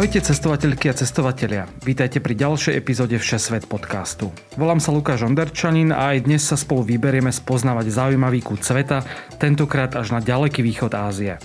[0.00, 1.68] Ahojte cestovateľky a cestovatelia.
[1.84, 4.32] Vítajte pri ďalšej epizóde Všesvet podcastu.
[4.56, 9.04] Volám sa Lukáš Onderčanin a aj dnes sa spolu vyberieme spoznávať zaujímavý kút sveta,
[9.36, 11.36] tentokrát až na ďaleký východ Ázie.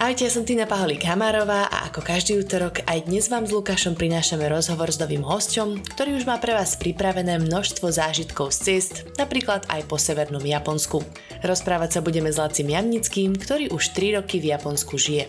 [0.00, 3.92] Ahojte, ja som Tina Paholík Hamárová a ako každý útorok aj dnes vám s Lukášom
[3.92, 9.04] prinášame rozhovor s novým hosťom, ktorý už má pre vás pripravené množstvo zážitkov z ciest,
[9.20, 11.04] napríklad aj po severnom Japonsku.
[11.44, 15.28] Rozprávať sa budeme s Lacim Jamnickým, ktorý už 3 roky v Japonsku žije.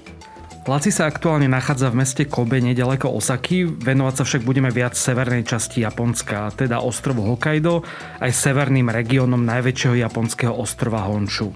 [0.62, 5.42] Laci sa aktuálne nachádza v meste Kobe nedaleko Osaky, venovať sa však budeme viac severnej
[5.42, 7.82] časti Japonska, teda ostrovu Hokkaido,
[8.22, 11.50] aj severným regiónom najväčšieho japonského ostrova Honshu.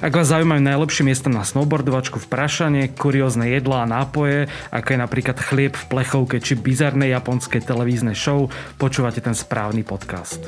[0.00, 4.98] Ak vás zaujímajú najlepšie miesta na snowboardovačku v Prašane, kuriózne jedlá a nápoje, ako je
[5.04, 8.48] napríklad chlieb v plechovke či bizarné japonské televízne show,
[8.80, 10.40] počúvate ten správny podcast.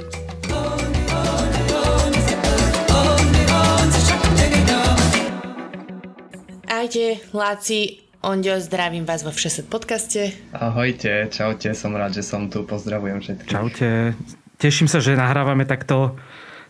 [6.78, 10.30] Ahojte, Láci, Ondio, zdravím vás vo Všeset podcaste.
[10.54, 13.50] Ahojte, čaute, som rád, že som tu, pozdravujem všetkých.
[13.50, 14.14] Čaute,
[14.62, 16.14] teším sa, že nahrávame takto,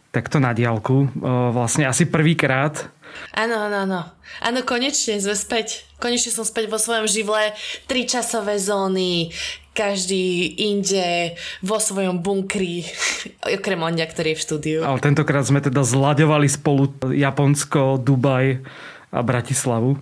[0.08, 1.12] takto na diálku,
[1.52, 2.88] vlastne asi prvýkrát.
[3.36, 4.00] Áno, áno, áno.
[4.40, 5.84] Áno, konečne sme späť.
[6.00, 7.52] Konečne som späť vo svojom živle.
[7.84, 9.28] Tri časové zóny,
[9.76, 12.88] každý inde, vo svojom bunkri,
[13.60, 14.78] okrem Ondia, ktorý je v štúdiu.
[14.88, 18.64] Ale tentokrát sme teda zlaďovali spolu Japonsko, Dubaj,
[19.12, 19.96] a Bratislavu.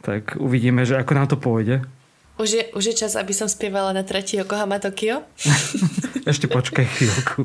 [0.00, 1.84] Tak uvidíme, že ako nám to pôjde.
[2.40, 5.28] Už je, už je čas, aby som spievala na tretí Yokohama Tokio?
[6.30, 7.44] Ešte počkaj chvíľku.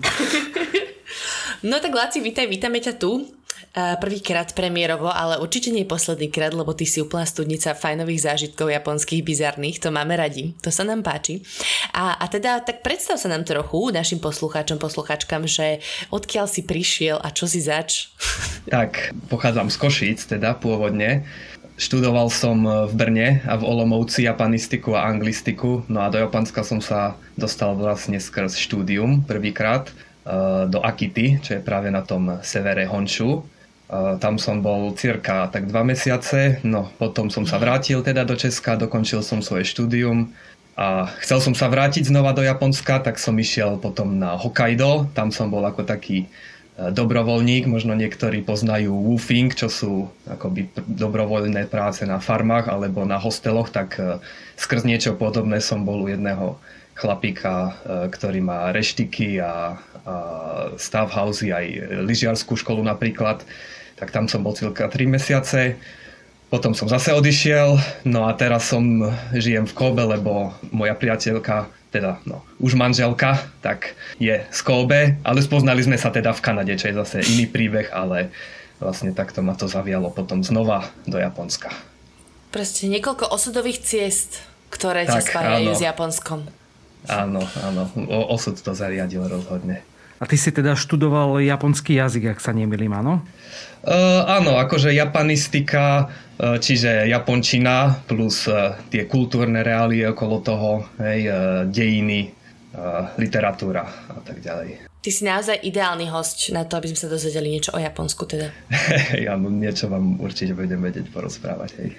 [1.69, 3.27] no tak Láci, vítaj, vítame ťa tu.
[3.76, 9.20] Prvýkrát premiérovo, ale určite nie posledný krát, lebo ty si úplná studnica fajnových zážitkov japonských
[9.20, 11.44] bizarných, to máme radi, to sa nám páči.
[11.92, 17.20] A, a teda, tak predstav sa nám trochu, našim poslucháčom, poslucháčkam, že odkiaľ si prišiel
[17.20, 18.08] a čo si zač?
[18.66, 21.22] Tak, pochádzam z Košíc, teda pôvodne.
[21.78, 26.82] Študoval som v Brne a v Olomouci japanistiku a anglistiku, no a do Japonska som
[26.82, 32.89] sa dostal vlastne skrz štúdium prvýkrát eh, do Akity, čo je práve na tom severe
[32.89, 33.45] Honshu
[33.94, 38.82] tam som bol cirka tak dva mesiace, no potom som sa vrátil teda do Česka,
[38.82, 40.34] dokončil som svoje štúdium
[40.73, 45.30] a chcel som sa vrátiť znova do Japonska, tak som išiel potom na Hokkaido, tam
[45.30, 46.28] som bol ako taký e,
[46.90, 53.70] dobrovoľník, možno niektorí poznajú woofing, čo sú akoby dobrovoľné práce na farmách alebo na hosteloch,
[53.70, 54.17] tak e,
[54.58, 56.58] skrz niečo podobné som bol u jedného
[56.96, 57.76] chlapíka,
[58.08, 60.16] ktorý má reštiky a, a
[60.80, 61.67] stavhousey, aj
[62.08, 63.44] lyžiarskú školu napríklad
[63.95, 65.80] tak tam som bol cirka 3 mesiace.
[66.52, 67.76] Potom som zase odišiel,
[68.06, 68.83] no a teraz som
[69.33, 75.39] žijem v Kobe, lebo moja priateľka, teda no, už manželka, tak je z Kobe, ale
[75.42, 78.30] spoznali sme sa teda v Kanade, čo je zase iný príbeh, ale
[78.78, 81.73] vlastne takto ma to zavialo potom znova do Japonska.
[82.54, 84.39] Proste niekoľko osudových ciest,
[84.72, 86.39] ktoré ťa spájajú s Japonskom.
[87.05, 89.86] Áno, áno, o, osud to zariadil rozhodne.
[90.15, 93.20] A ty si teda študoval japonský jazyk, ak sa nemýlim, áno?
[93.86, 96.09] Uh, áno, akože japanistika,
[96.39, 101.36] čiže japončina plus uh, tie kultúrne reálie okolo toho, hej, uh,
[101.70, 102.33] dejiny,
[102.73, 104.89] uh, literatúra a tak ďalej.
[105.05, 108.49] Ty si naozaj ideálny host na to, aby sme sa dozvedeli niečo o Japonsku teda.
[109.30, 111.89] ja no, niečo vám určite budem vedieť porozprávať, hej.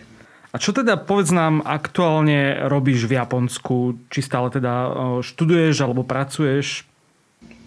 [0.50, 4.08] A čo teda, povedz nám, aktuálne robíš v Japonsku?
[4.08, 4.88] Či stále teda
[5.20, 6.88] študuješ alebo pracuješ?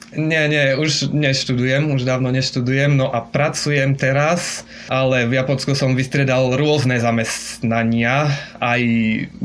[0.10, 5.94] Nie, nie, už neštudujem, už dávno neštudujem, no a pracujem teraz, ale v Japonsku som
[5.94, 8.26] vystredal rôzne zamestnania,
[8.58, 8.82] aj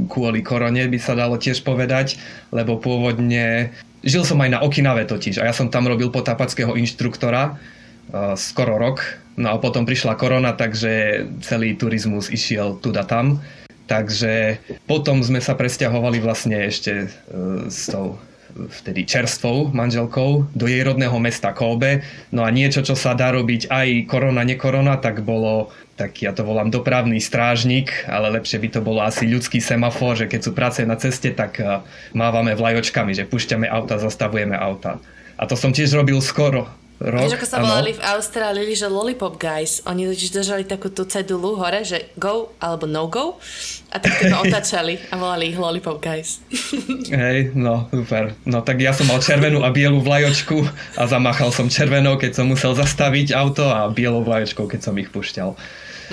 [0.08, 2.16] kvôli korone by sa dalo tiež povedať,
[2.48, 7.56] lebo pôvodne žil som aj na Okinave totiž a ja som tam robil potápackého inštruktora
[7.56, 9.05] uh, skoro rok,
[9.37, 13.44] no a potom prišla korona, takže celý turizmus išiel tu tam.
[13.84, 18.17] Takže potom sme sa presťahovali vlastne ešte uh, s tou
[18.55, 22.06] vtedy čerstvou manželkou do jej rodného mesta Kobe.
[22.31, 26.43] No a niečo, čo sa dá robiť aj korona, nekorona, tak bolo tak ja to
[26.43, 30.83] volám dopravný strážnik, ale lepšie by to bolo asi ľudský semafor, že keď sú práce
[30.83, 31.87] na ceste, tak eh,
[32.19, 34.99] mávame vlajočkami, že pušťame auta, zastavujeme auta.
[35.39, 36.67] A to som tiež robil skoro,
[37.05, 37.21] rok.
[37.21, 39.85] Vieš, ako sa volali v Austrálii, že Lollipop Guys.
[39.85, 43.37] Oni totiž držali takú tú cedulu hore, že go alebo no go.
[43.93, 46.41] A tak to otačali a volali ich Lollipop Guys.
[47.12, 48.33] Hej, no super.
[48.49, 50.65] No tak ja som mal červenú a bielu vlajočku
[50.97, 55.12] a zamáchal som červenou, keď som musel zastaviť auto a bielou vlajočkou, keď som ich
[55.12, 55.53] pušťal.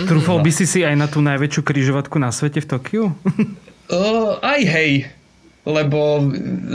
[0.08, 3.04] Trúfal by si si aj na tú najväčšiu kryžovatku na svete v Tokiu?
[3.92, 5.12] Uh, aj hej,
[5.71, 6.19] lebo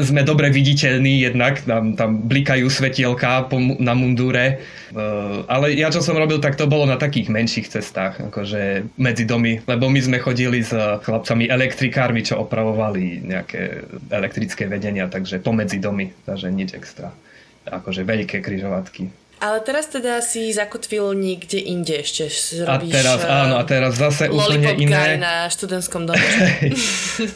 [0.00, 3.46] sme dobre viditeľní jednak, tam, tam blikajú svetielka
[3.78, 4.64] na mundúre.
[4.96, 9.28] Uh, ale ja čo som robil, tak to bolo na takých menších cestách, akože medzi
[9.28, 15.76] domy, lebo my sme chodili s chlapcami elektrikármi, čo opravovali nejaké elektrické vedenia, takže pomedzi
[15.76, 17.12] domy, takže nič extra.
[17.66, 19.25] Akože veľké kryžovatky.
[19.36, 22.32] Ale teraz teda si zakotvil niekde inde ešte.
[22.64, 24.96] Robíš, a teraz, áno, a teraz zase úplne iné.
[24.96, 26.24] Guy na študentskom dome.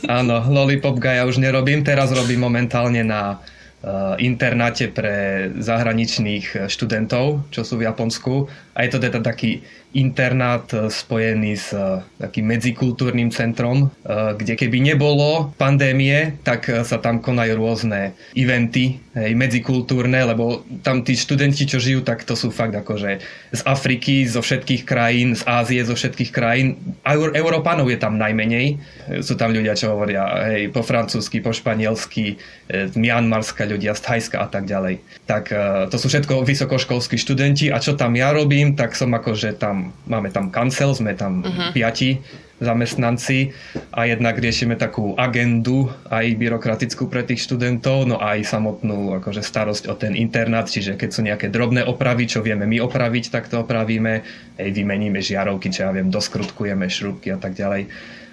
[0.08, 7.44] áno, Lollipop Guy ja už nerobím, teraz robím momentálne na uh, internáte pre zahraničných študentov,
[7.52, 8.48] čo sú v Japonsku.
[8.72, 14.54] A je to teda taký internát e, spojený s e, takým medzikultúrnym centrom, e, kde
[14.54, 21.66] keby nebolo pandémie, tak sa tam konajú rôzne eventy, hej, medzikultúrne, lebo tam tí študenti,
[21.66, 23.18] čo žijú, tak to sú fakt akože
[23.50, 26.78] z Afriky, zo všetkých krajín, z Ázie, zo všetkých krajín.
[27.02, 28.78] A Európanov je tam najmenej.
[29.26, 32.38] Sú tam ľudia, čo hovoria hej, po francúzsky, po španielsky,
[32.70, 35.02] z Mianmarska ľudia, z Thajska a tak ďalej.
[35.26, 35.50] Tak
[35.90, 40.28] to sú všetko vysokoškolskí študenti a čo tam ja robím, tak som akože tam máme
[40.28, 41.72] tam kancel, sme tam uh-huh.
[41.72, 42.20] piati
[42.60, 43.56] zamestnanci
[43.96, 49.88] a jednak riešime takú agendu aj byrokratickú pre tých študentov, no aj samotnú akože starosť
[49.88, 53.64] o ten internát, čiže keď sú nejaké drobné opravy, čo vieme my opraviť, tak to
[53.64, 54.20] opravíme,
[54.60, 57.88] aj vymeníme žiarovky, čo ja viem, doskrutkujeme šrubky a tak ďalej.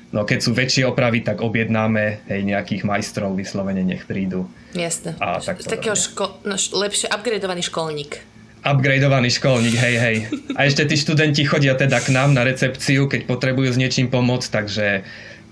[0.08, 4.48] No keď sú väčšie opravy, tak objednáme hej, nejakých majstrov, vyslovene nech prídu.
[4.72, 5.20] Jasne.
[5.20, 10.18] A tak Takého ško- no, lepšie upgradeovaný školník upgradeovaný školník, hej, hej.
[10.58, 14.48] A ešte tí študenti chodia teda k nám na recepciu, keď potrebujú s niečím pomôcť,
[14.50, 14.88] takže,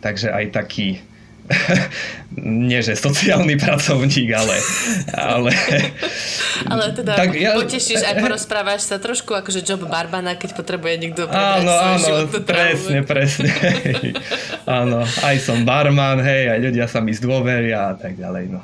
[0.02, 1.02] takže aj taký
[2.66, 4.58] nie že sociálny pracovník, ale...
[5.14, 5.52] Ale,
[6.66, 11.30] ale teda tak ja, potešíš aj porozprávaš sa trošku akože job barbana, keď potrebuje niekto
[11.30, 13.50] Áno, áno, presne, presne.
[14.66, 18.62] áno, aj som barman, hej, aj ľudia sa mi zdôveria a tak ďalej, no.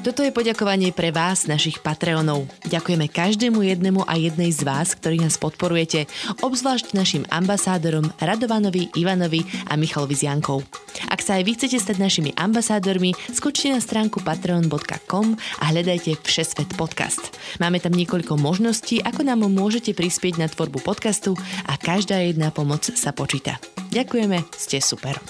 [0.00, 2.48] Toto je poďakovanie pre vás, našich Patreonov.
[2.64, 6.08] Ďakujeme každému jednému a jednej z vás, ktorí nás podporujete,
[6.40, 10.64] obzvlášť našim ambasádorom Radovanovi, Ivanovi a Michalovi z Jankou.
[11.12, 16.80] Ak sa aj vy chcete stať našimi ambasádormi, skočte na stránku patreon.com a hľadajte Všesvet
[16.80, 17.36] podcast.
[17.60, 21.36] Máme tam niekoľko možností, ako nám môžete prispieť na tvorbu podcastu
[21.68, 23.60] a každá jedna pomoc sa počíta.
[23.92, 25.20] Ďakujeme, ste super.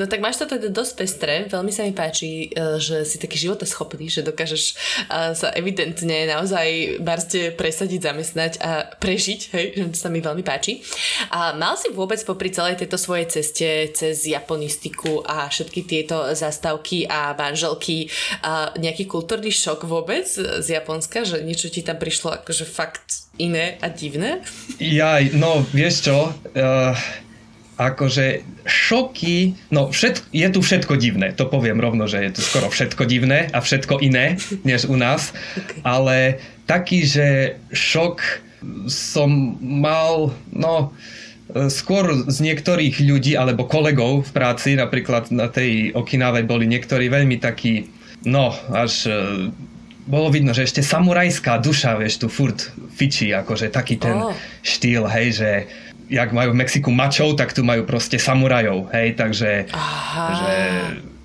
[0.00, 3.36] No tak máš to teda dosť pestré, veľmi sa mi páči, e, že si taký
[3.36, 4.74] životoschopný, že dokážeš e,
[5.36, 10.80] sa evidentne naozaj barste presadiť, zamestnať a prežiť, hej, to sa mi veľmi páči.
[11.28, 17.04] A mal si vôbec popri celej tejto svojej ceste cez japonistiku a všetky tieto zastávky
[17.04, 18.08] a manželky
[18.40, 23.76] a nejaký kultúrny šok vôbec z Japonska, že niečo ti tam prišlo akože fakt iné
[23.84, 24.40] a divné?
[24.80, 26.96] Jaj, no vieš čo, uh
[27.80, 32.68] akože šoky, no všet, je tu všetko divné, to poviem rovno, že je tu skoro
[32.68, 34.36] všetko divné a všetko iné,
[34.68, 35.80] než u nás, okay.
[35.80, 36.16] ale
[36.68, 38.20] taký, že šok
[38.84, 40.92] som mal, no
[41.72, 47.42] skôr z niektorých ľudí alebo kolegov v práci, napríklad na tej Okinave boli niektorí veľmi
[47.42, 47.90] takí,
[48.22, 49.12] no až e,
[50.06, 54.30] bolo vidno, že ešte samurajská duša, vieš, tu furt fičí, akože taký ten oh.
[54.62, 55.50] štýl, hej, že
[56.10, 60.26] jak majú v Mexiku mačov, tak tu majú proste samurajov, hej, takže Aha.
[60.34, 60.54] že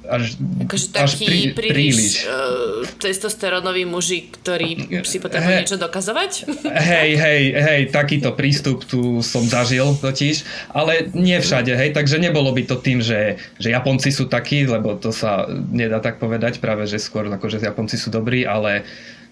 [0.05, 2.13] až, akože taký až prí, príliš, príliš.
[2.29, 6.31] Uh, testosterónový muži, ktorí si potrebujú hey, niečo dokazovať?
[6.69, 12.53] Hej, hej, hej, takýto prístup tu som zažil totiž, ale nie všade, hej, takže nebolo
[12.53, 16.85] by to tým, že, že Japonci sú takí, lebo to sa nedá tak povedať, práve
[16.85, 18.85] že skôr akože Japonci sú dobrí, ale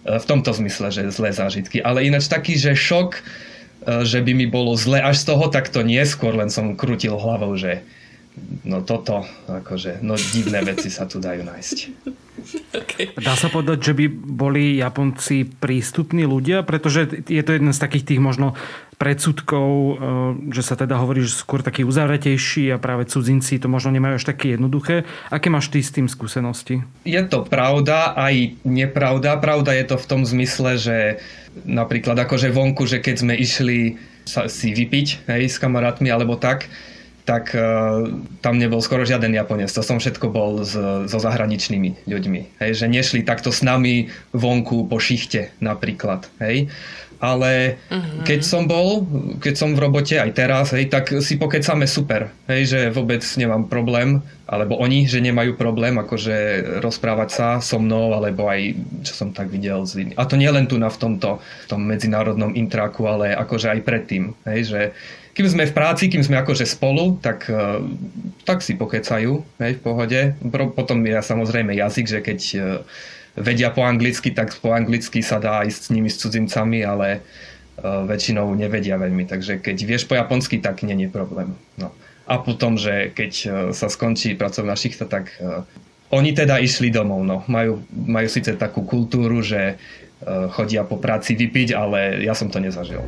[0.03, 1.85] e, v tomto zmysle, že zlé zážitky.
[1.85, 3.21] Ale ináč taký, že šok,
[4.03, 7.15] že by mi bolo zle až z toho, tak to nie, skôr len som krutil
[7.19, 7.83] hlavou, že
[8.65, 11.77] no toto, akože, no divné veci sa tu dajú nájsť.
[12.73, 13.13] Okay.
[13.21, 18.15] Dá sa povedať, že by boli Japonci prístupní ľudia, pretože je to jeden z takých
[18.15, 18.57] tých možno
[18.97, 19.93] predsudkov, e,
[20.53, 24.25] že sa teda hovorí, že skôr takí uzavretejší a práve cudzinci to možno nemajú až
[24.29, 25.03] také jednoduché.
[25.29, 26.85] Aké máš ty s tým skúsenosti?
[27.03, 29.37] Je to pravda, aj nepravda.
[29.39, 30.97] Pravda je to v tom zmysle, že
[31.65, 36.71] napríklad akože vonku, že keď sme išli sa si vypiť hej, s kamarátmi alebo tak,
[37.23, 38.03] tak uh,
[38.43, 39.71] tam nebol skoro žiaden Japonec.
[39.71, 40.75] To som všetko bol s,
[41.07, 42.59] so zahraničnými ľuďmi.
[42.59, 46.27] Hej, že nešli takto s nami vonku po šichte napríklad.
[46.43, 46.67] Hej.
[47.23, 48.27] Ale uh-huh.
[48.27, 49.07] keď som bol,
[49.39, 53.71] keď som v robote aj teraz, hej, tak si pokecame super, hej, že vôbec nemám
[53.71, 56.35] problém, alebo oni, že nemajú problém akože
[56.83, 58.75] rozprávať sa so mnou, alebo aj,
[59.07, 59.87] čo som tak videl,
[60.19, 63.79] a to nie len tu na v tomto v tom medzinárodnom intraku, ale akože aj
[63.87, 64.81] predtým, hej, že
[65.33, 67.81] kým sme v práci, kým sme akože spolu, tak, e,
[68.45, 70.37] tak si pokecajú, hej, v pohode.
[70.77, 72.59] Potom je samozrejme jazyk, že keď e,
[73.37, 78.05] vedia po anglicky, tak po anglicky sa dá ísť s nimi, s cudzincami, ale uh,
[78.05, 79.25] väčšinou nevedia veľmi.
[79.25, 81.53] Takže keď vieš po japonsky, tak nie je problém.
[81.77, 81.89] No.
[82.23, 85.65] A potom, že keď uh, sa skončí pracovná šichta, tak uh,
[86.13, 87.25] oni teda išli domov.
[87.25, 87.41] No.
[87.49, 89.81] Majú, majú síce takú kultúru, že
[90.55, 93.03] chodia po práci vypiť, ale ja som to nezažil.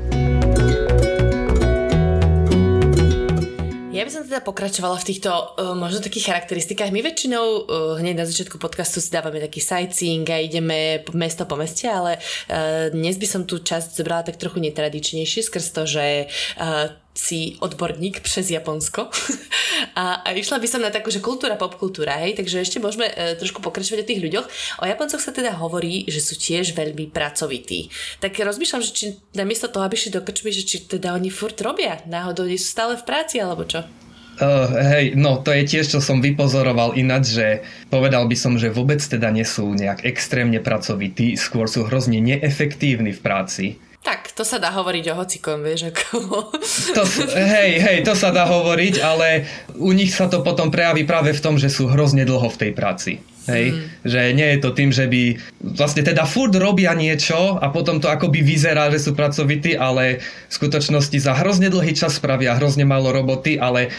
[3.96, 6.92] Ja by som teda pokračovala v týchto uh, možno takých charakteristikách.
[6.92, 7.64] My väčšinou uh,
[7.96, 12.92] hneď na začiatku podcastu si dávame taký sightseeing a ideme mesto po meste, ale uh,
[12.92, 16.28] dnes by som tú časť zobrala tak trochu netradičnejšie skrz to, že
[16.60, 19.07] uh, si odborník přes Japonsko
[19.95, 23.39] a, a išla by som na takú, že kultúra, popkultúra, hej, takže ešte môžeme e,
[23.39, 24.45] trošku pokračovať o tých ľuďoch.
[24.84, 27.88] O Japoncoch sa teda hovorí, že sú tiež veľmi pracovití.
[28.19, 31.55] Tak rozmýšľam, že či namiesto toho, aby šli do krčmy, že či teda oni furt
[31.63, 33.88] robia, náhodou nie sú stále v práci, alebo čo?
[34.36, 37.48] Uh, hej, no to je tiež, čo som vypozoroval ináč, že
[37.88, 43.15] povedal by som, že vôbec teda nie sú nejak extrémne pracovití, skôr sú hrozne neefektívni
[43.15, 43.65] v práci.
[44.06, 46.54] Tak, to sa dá hovoriť o hocikom, vieš, ako...
[46.94, 47.02] To,
[47.34, 49.50] hej, hej, to sa dá hovoriť, ale
[49.82, 52.72] u nich sa to potom prejaví práve v tom, že sú hrozne dlho v tej
[52.78, 53.18] práci.
[53.50, 53.82] Hej, mm.
[54.06, 55.38] že nie je to tým, že by
[55.78, 60.54] vlastne teda furt robia niečo a potom to akoby vyzerá, že sú pracovití, ale v
[60.54, 63.94] skutočnosti za hrozne dlhý čas spravia hrozne málo roboty, ale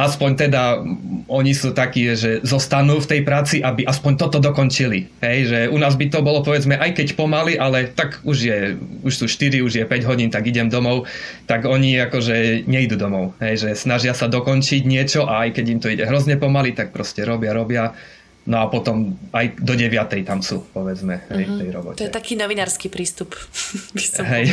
[0.00, 0.80] aspoň teda
[1.28, 5.06] oni sú takí, že zostanú v tej práci, aby aspoň toto dokončili.
[5.20, 8.58] Hej, že u nás by to bolo povedzme aj keď pomaly, ale tak už je,
[9.04, 11.06] už sú 4, už je 5 hodín, tak idem domov,
[11.44, 13.36] tak oni akože nejdu domov.
[13.38, 16.90] Hej, že snažia sa dokončiť niečo a aj keď im to ide hrozne pomaly, tak
[16.90, 17.94] proste robia, robia
[18.48, 19.92] No a potom aj do 9.
[20.24, 21.60] tam sú, povedzme, hej, uh-huh.
[21.60, 21.98] tej robote.
[22.00, 23.36] To je taký novinársky prístup,
[23.96, 24.48] by som hej.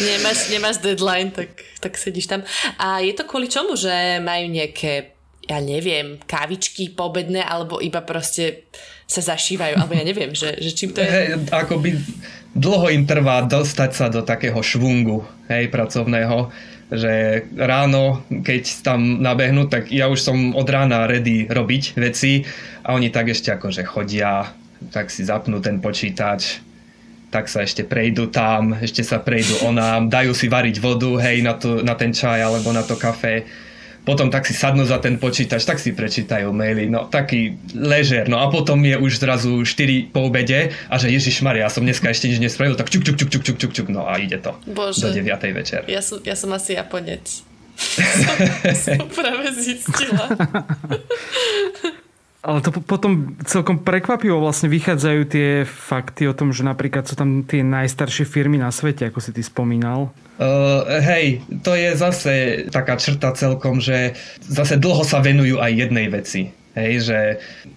[0.00, 1.52] nemáš, nemáš deadline, tak,
[1.84, 2.40] tak sedíš tam.
[2.80, 5.12] A je to kvôli čomu, že majú nejaké,
[5.44, 8.72] ja neviem, kávičky pobedné, alebo iba proste
[9.04, 11.08] sa zašívajú, alebo ja neviem, že, že čím to je?
[11.08, 12.00] Hej, akoby
[12.56, 16.48] dlho im trvá dostať sa do takého švungu, hej, pracovného
[16.92, 22.44] že ráno, keď tam nabehnú, tak ja už som od rána ready robiť veci
[22.84, 24.52] a oni tak ešte akože chodia,
[24.92, 26.60] tak si zapnú ten počítač,
[27.32, 31.56] tak sa ešte prejdú tam, ešte sa prejdú onám, dajú si variť vodu, hej, na,
[31.56, 33.48] to, na ten čaj alebo na to kafe
[34.04, 38.38] potom tak si sadnú za ten počítač, tak si prečítajú maily, no taký ležer, no
[38.38, 42.12] a potom je už zrazu 4 po obede a že Ježiš Maria, ja som dneska
[42.12, 44.52] ešte nič nespravil, tak čuk, čuk, čuk, čuk, čuk, čuk, čuk, no a ide to
[44.68, 45.08] Bože.
[45.08, 45.26] do 9.
[45.56, 45.88] večer.
[45.88, 47.24] Ja som, ja som asi Japonec.
[48.22, 48.36] som,
[48.76, 50.30] som práve zistila.
[52.44, 57.40] Ale to potom celkom prekvapivo vlastne vychádzajú tie fakty o tom, že napríklad sú tam
[57.40, 60.12] tie najstaršie firmy na svete, ako si ty spomínal.
[60.36, 62.32] Uh, hej, to je zase
[62.68, 64.12] taká črta celkom, že
[64.44, 66.52] zase dlho sa venujú aj jednej veci.
[66.74, 67.18] Hej, že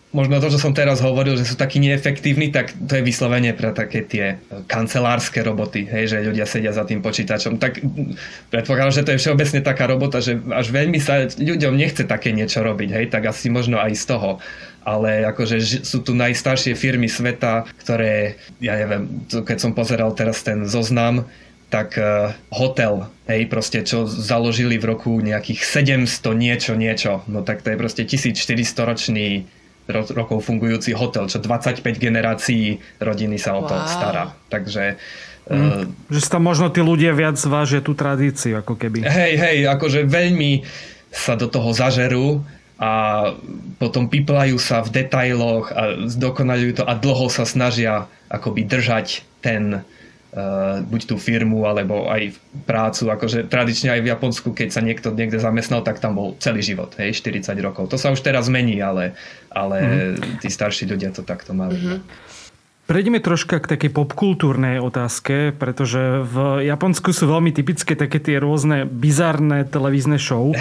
[0.09, 3.69] možno to, čo som teraz hovoril, že sú takí neefektívni, tak to je vyslovene pre
[3.69, 7.61] také tie kancelárske roboty, hej, že ľudia sedia za tým počítačom.
[7.61, 7.77] Tak
[8.49, 12.65] predpokladám, že to je všeobecne taká robota, že až veľmi sa ľuďom nechce také niečo
[12.65, 14.31] robiť, hej, tak asi možno aj z toho
[14.87, 20.63] ale akože sú tu najstaršie firmy sveta, ktoré, ja neviem, keď som pozeral teraz ten
[20.63, 21.27] zoznam,
[21.67, 25.61] tak uh, hotel, hej, proste čo založili v roku nejakých
[26.07, 28.55] 700 niečo, niečo, no tak to je proste 1400
[28.87, 29.43] ročný
[29.87, 33.87] rokov fungujúci hotel, čo 25 generácií rodiny sa o to wow.
[33.87, 34.25] stará.
[34.51, 34.99] Takže
[35.47, 39.07] Mm, uh, že tam možno tí ľudia viac vážia tú tradíciu, ako keby.
[39.07, 40.67] Hej, hej, akože veľmi
[41.07, 42.43] sa do toho zažerú
[42.75, 43.31] a
[43.81, 49.87] potom piplajú sa v detailoch a zdokonalujú to a dlho sa snažia akoby držať ten
[50.37, 52.37] uh, buď tú firmu alebo aj
[52.69, 53.09] prácu.
[53.09, 56.93] Akože tradične aj v Japonsku, keď sa niekto niekde zamestnal, tak tam bol celý život,
[57.01, 57.89] hej, 40 rokov.
[57.89, 59.17] To sa už teraz mení, ale,
[59.49, 60.45] ale mm-hmm.
[60.45, 61.81] tí starší ľudia to takto mali.
[61.81, 61.99] Mm-hmm.
[62.87, 68.87] Prejdeme troška k takej popkultúrnej otázke, pretože v Japonsku sú veľmi typické také tie rôzne
[68.87, 70.55] bizarné televízne show.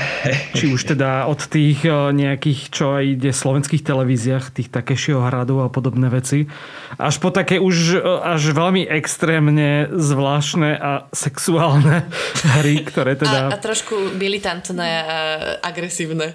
[0.50, 5.23] Či už teda od tých eh, nejakých, čo aj ide v slovenských televíziách, tých Takešieho
[5.23, 6.50] hradu a podobné veci,
[6.99, 12.11] až po také už eh, až veľmi extrémne zvláštne a sexuálne
[12.59, 13.54] hry, ktoré teda...
[13.54, 15.18] A, a trošku militantné a
[15.62, 16.35] agresívne.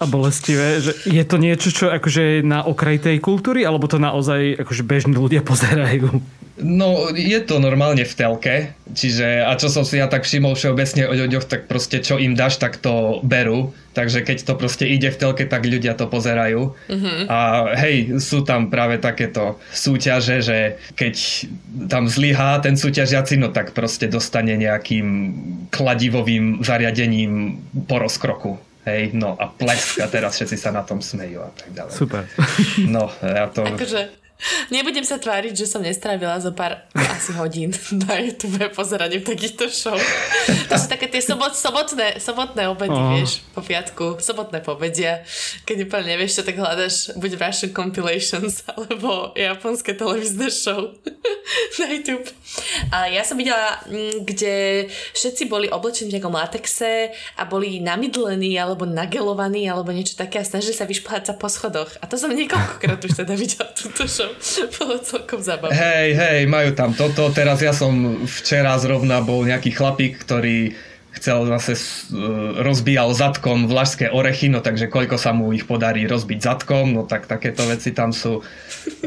[0.00, 0.80] A bolestivé.
[0.80, 4.80] Že je to niečo, čo akože je na okraj tej kultúry, alebo to naozaj akože
[4.80, 6.22] bežný ľudia pozerajú.
[6.56, 11.04] No, je to normálne v telke, čiže a čo som si ja tak všimol všeobecne
[11.04, 13.76] o ľuďoch, tak proste čo im dáš, tak to berú.
[13.92, 16.72] Takže keď to proste ide v telke, tak ľudia to pozerajú.
[16.88, 17.28] Mm-hmm.
[17.28, 17.40] A
[17.76, 21.44] hej, sú tam práve takéto súťaže, že keď
[21.92, 25.36] tam zlyhá ten súťažiaci, no tak proste dostane nejakým
[25.68, 28.56] kladivovým zariadením po rozkroku.
[28.88, 31.92] Hej, no a plesk a teraz všetci sa na tom smejú a tak ďalej.
[31.92, 32.22] Super.
[32.88, 33.60] No, ja to...
[33.60, 34.24] Akože
[34.68, 37.72] Nebudem sa tváriť, že som nestrávila zo pár asi hodín
[38.04, 39.96] na YouTube pozeraním takýchto show.
[40.68, 43.16] To sú také tie sobot, sobotné, sobotné obedy, oh.
[43.16, 45.24] vieš, po piatku, sobotné pobedia,
[45.64, 50.92] keď úplne nevieš čo, tak hľadaš buď Russian Compilations alebo japonské televízne show
[51.80, 52.28] na YouTube.
[52.92, 54.54] A ja som videla, mm, kde
[55.16, 60.46] všetci boli oblečení v nejakom latexe a boli namydlení alebo nagelovaní alebo niečo také a
[60.46, 61.88] snažili sa vyšplhať sa po schodoch.
[61.98, 65.74] A to som niekoľkokrát už teda videla túto show to bolo celkom zábavné.
[65.74, 67.30] Hej, hej, majú tam toto.
[67.30, 70.74] Teraz ja som včera zrovna bol nejaký chlapík, ktorý
[71.16, 71.74] chcel zase
[72.60, 77.24] rozbíjal zadkom vlašské orechy, no takže koľko sa mu ich podarí rozbiť zadkom, no tak
[77.24, 78.44] takéto veci tam sú.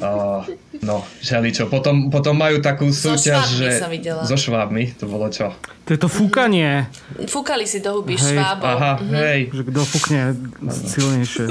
[0.02, 0.44] Uh,
[0.82, 1.70] no, želičo.
[1.70, 3.70] Potom, potom majú takú súťaž, so že...
[3.78, 4.26] som videla.
[4.26, 5.54] So švábmi, to bolo čo?
[5.86, 6.90] To je to fúkanie.
[7.30, 8.66] Fúkali si do huby švábov.
[8.66, 9.14] Aha, mhm.
[9.14, 9.40] hej.
[9.54, 10.22] Že kto fúkne
[10.66, 11.46] silnejšie.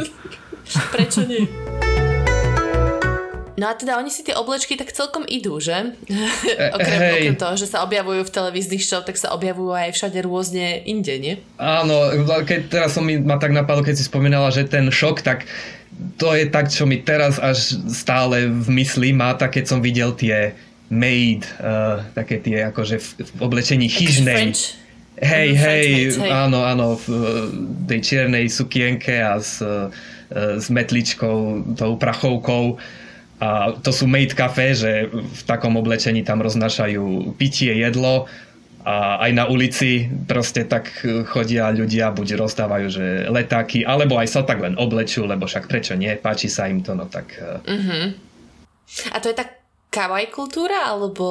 [0.93, 1.47] Prečo nie?
[3.59, 5.75] No a teda oni si tie oblečky tak celkom idú, že?
[6.79, 7.15] okrem, hey.
[7.19, 11.19] okrem toho, že sa objavujú v televíznych show, tak sa objavujú aj všade rôzne inde,
[11.19, 11.35] nie?
[11.59, 12.15] Áno,
[12.47, 15.50] keď teraz som mi ma tak napadlo, keď si spomínala, že ten šok, tak
[16.15, 20.15] to je tak, čo mi teraz až stále v mysli má, tak keď som videl
[20.15, 20.55] tie
[20.87, 24.55] made, uh, také tie akože v, v oblečení chyžnej.
[25.19, 25.87] Hej, hej,
[26.31, 27.07] áno, áno, v
[27.91, 29.91] tej čiernej sukienke a s, uh,
[30.31, 32.79] s metličkou, tou prachovkou
[33.38, 38.26] a to sú made café, že v takom oblečení tam roznášajú pitie, jedlo
[38.83, 40.90] a aj na ulici proste tak
[41.28, 45.95] chodia ľudia, buď rozdávajú, že letáky, alebo aj sa tak len oblečú, lebo však prečo
[45.95, 47.36] nie, páči sa im to, no tak...
[47.69, 48.17] Uh-huh.
[49.13, 49.57] A to je tak
[49.99, 51.26] kawaii kultúra, alebo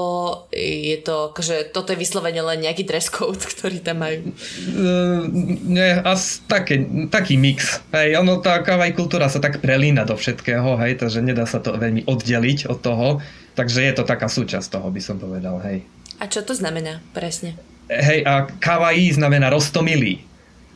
[0.51, 4.35] je to, akože toto je vyslovene len nejaký dress code, ktorý tam majú?
[4.75, 5.23] Uh,
[5.63, 7.79] nie, asi také, taký mix.
[7.95, 11.79] Hej, ono, tá kawaii kultúra sa tak prelína do všetkého, hej, takže nedá sa to
[11.79, 13.07] veľmi oddeliť od toho,
[13.55, 15.87] takže je to taká súčasť toho, by som povedal, hej.
[16.19, 17.55] A čo to znamená presne?
[17.87, 20.27] Hej, a kawaii znamená roztomilý.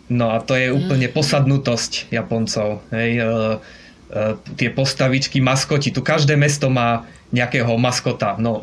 [0.08, 0.76] No a to je mm.
[0.80, 8.36] úplne posadnutosť Japoncov, hej, uh, uh, tie postavičky, maskoti, tu každé mesto má nejakého maskota.
[8.36, 8.60] No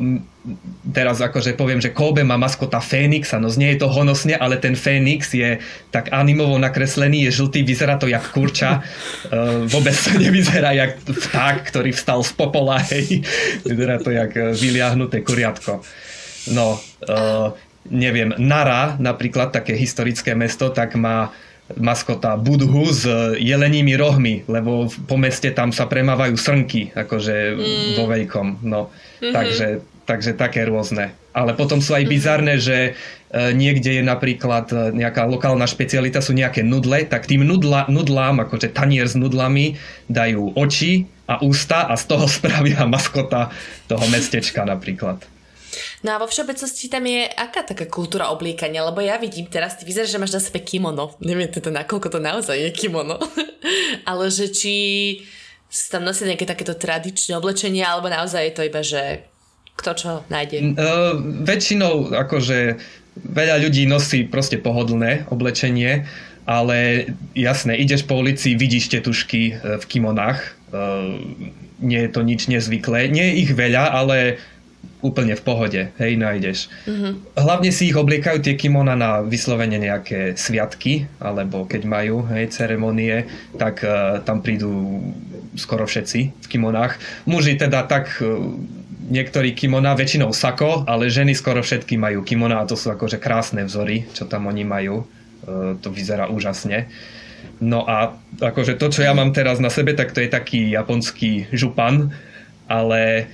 [0.92, 4.72] teraz akože poviem, že Kobe má maskota Fénixa, no znie je to honosne, ale ten
[4.72, 5.60] Fénix je
[5.92, 11.68] tak animovo nakreslený, je žltý, vyzerá to jak kurča, uh, vôbec to nevyzerá jak vták,
[11.68, 13.24] ktorý vstal z popola, hej.
[13.64, 15.84] vyzerá to jak e, vyliahnuté kuriatko.
[16.56, 17.52] No, uh,
[17.92, 21.28] neviem, Nara, napríklad také historické mesto, tak má
[21.76, 23.04] maskota Budhu s
[23.36, 27.92] jelenými rohmi, lebo po meste tam sa premávajú srnky, akože mm.
[28.00, 28.46] vo veľkom.
[28.64, 28.88] No.
[28.88, 29.34] Mm-hmm.
[29.36, 29.68] Takže,
[30.08, 31.12] takže také rôzne.
[31.36, 32.10] Ale potom sú aj mhm.
[32.10, 32.76] bizarné, že
[33.30, 38.42] e, niekde je napríklad e, nejaká lokálna špecialita, sú nejaké nudle, tak tým nudla, nudlám,
[38.48, 39.76] akože tanier s nudlami,
[40.10, 43.52] dajú oči a ústa a z toho spravia maskota
[43.86, 45.37] toho mestečka napríklad.
[46.02, 49.84] No a vo všeobecnosti tam je aká taká kultúra obliekania, lebo ja vidím teraz, ty
[49.84, 51.14] vyzeráš, že máš na sebe kimono.
[51.22, 53.18] Neviem teda, nakoľko to naozaj je kimono.
[54.10, 54.74] Ale že či
[55.92, 59.28] tam nosia nejaké takéto tradičné oblečenie, alebo naozaj je to iba, že
[59.78, 60.74] kto čo nájde?
[60.74, 61.14] Uh,
[61.44, 62.80] väčšinou akože
[63.22, 66.08] veľa ľudí nosí proste pohodlné oblečenie,
[66.48, 70.40] ale jasné, ideš po ulici, vidíš tetušky e, v kimonách,
[70.72, 71.20] uh,
[71.78, 73.12] nie je to nič nezvyklé.
[73.12, 74.40] Nie je ich veľa, ale
[74.98, 76.66] úplne v pohode, hej, nájdeš.
[76.82, 77.38] Mm-hmm.
[77.38, 83.30] Hlavne si ich obliekajú tie kimona na vyslovene nejaké sviatky, alebo keď majú, hej, ceremonie,
[83.54, 84.98] tak uh, tam prídu
[85.54, 86.98] skoro všetci v kimonách.
[87.30, 88.42] Muži teda tak uh,
[89.06, 93.62] niektorí kimona, väčšinou sako, ale ženy skoro všetky majú kimona a to sú akože krásne
[93.62, 95.06] vzory, čo tam oni majú.
[95.46, 96.90] Uh, to vyzerá úžasne.
[97.62, 101.46] No a akože to, čo ja mám teraz na sebe, tak to je taký japonský
[101.54, 102.10] župan,
[102.66, 103.30] ale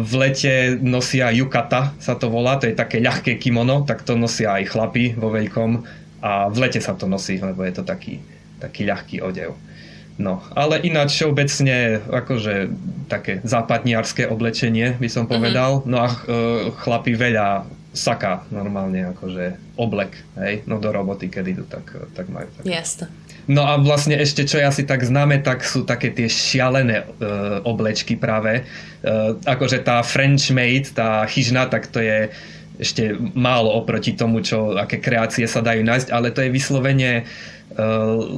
[0.00, 4.56] v lete nosia yukata, sa to volá, to je také ľahké kimono, tak to nosia
[4.56, 5.84] aj chlapi vo veľkom
[6.24, 8.20] a v lete sa to nosí, lebo je to taký,
[8.56, 9.56] taký ľahký odev.
[10.20, 12.68] No, ale ináč všeobecne akože
[13.08, 15.30] také západniarské oblečenie by som mhm.
[15.32, 15.70] povedal.
[15.80, 15.90] Mm-hmm.
[15.92, 16.16] No a e,
[16.76, 17.64] chlapi veľa
[17.96, 22.46] saka normálne, akože oblek, hej, no do roboty, keď idú, tak, tak majú.
[22.60, 22.64] Tak.
[22.68, 23.10] Jasne.
[23.50, 27.04] No a vlastne ešte, čo ja si tak známe, tak sú také tie šialené e,
[27.66, 28.62] oblečky práve.
[28.62, 32.30] E, akože tá French made, tá chyžna, tak to je
[32.78, 37.22] ešte málo oproti tomu, čo, aké kreácie sa dajú nájsť, ale to je vyslovene e,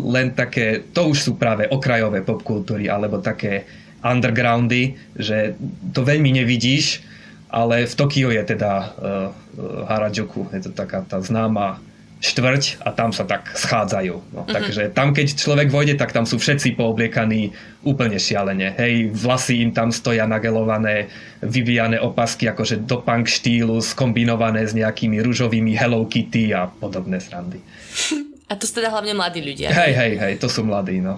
[0.09, 3.69] len také, to už sú práve okrajové popkultúry, alebo také
[4.01, 5.55] undergroundy, že
[5.93, 7.05] to veľmi nevidíš,
[7.53, 11.79] ale v Tokiu je teda uh, Harajuku, je to taká tá známa
[12.23, 14.15] štvrť a tam sa tak schádzajú.
[14.31, 14.55] No, mm-hmm.
[14.55, 17.51] Takže tam, keď človek vojde, tak tam sú všetci poobliekaní
[17.83, 18.79] úplne šialene.
[18.79, 21.11] Hej, vlasy im tam stoja nagelované,
[21.43, 27.59] vyvíjane opasky akože do punk štýlu, skombinované s nejakými rúžovými Hello Kitty a podobné srandy.
[28.53, 29.73] A to sú teda hlavne mladí ľudia.
[29.73, 31.17] Hej, hej, hej, to sú mladí, no.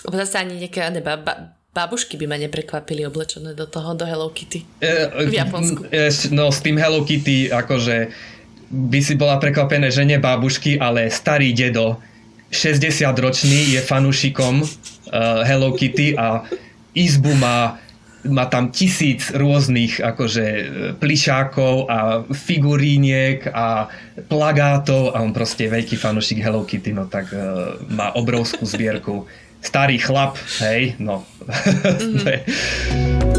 [0.00, 4.64] Zase ani nejaké ba, ba, Babušky by ma neprekvapili oblečené do toho, do Hello Kitty.
[4.78, 5.90] E, v Japonsku.
[5.90, 8.14] E, no s tým Hello Kitty, akože
[8.70, 12.00] by si bola prekvapené, že nie babušky, ale starý dedo,
[12.54, 16.46] 60 ročný, je fanúšikom uh, Hello Kitty a
[16.94, 17.82] izbu má
[18.24, 20.46] má tam tisíc rôznych akože
[20.96, 23.92] plišákov a figuríniek a
[24.32, 29.28] plagátov a on proste je veľký fanúšik Hello Kitty, no tak uh, má obrovskú zbierku
[29.60, 31.24] starý chlap, hej, no.
[31.94, 33.33] Mm-hmm.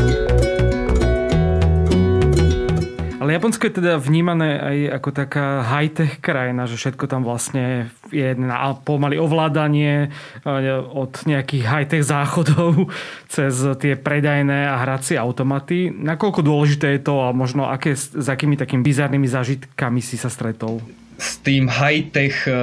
[3.26, 8.38] Ale Japonsko je teda vnímané aj ako taká high-tech krajina, že všetko tam vlastne je
[8.38, 10.14] na pomaly ovládanie
[10.46, 12.94] e, od nejakých high-tech záchodov
[13.34, 15.90] cez tie predajné a hracie automaty.
[15.90, 20.86] Nakoľko dôležité je to a možno aké, s akými takými bizarnými zážitkami si sa stretol?
[21.18, 22.54] S tým high-tech e,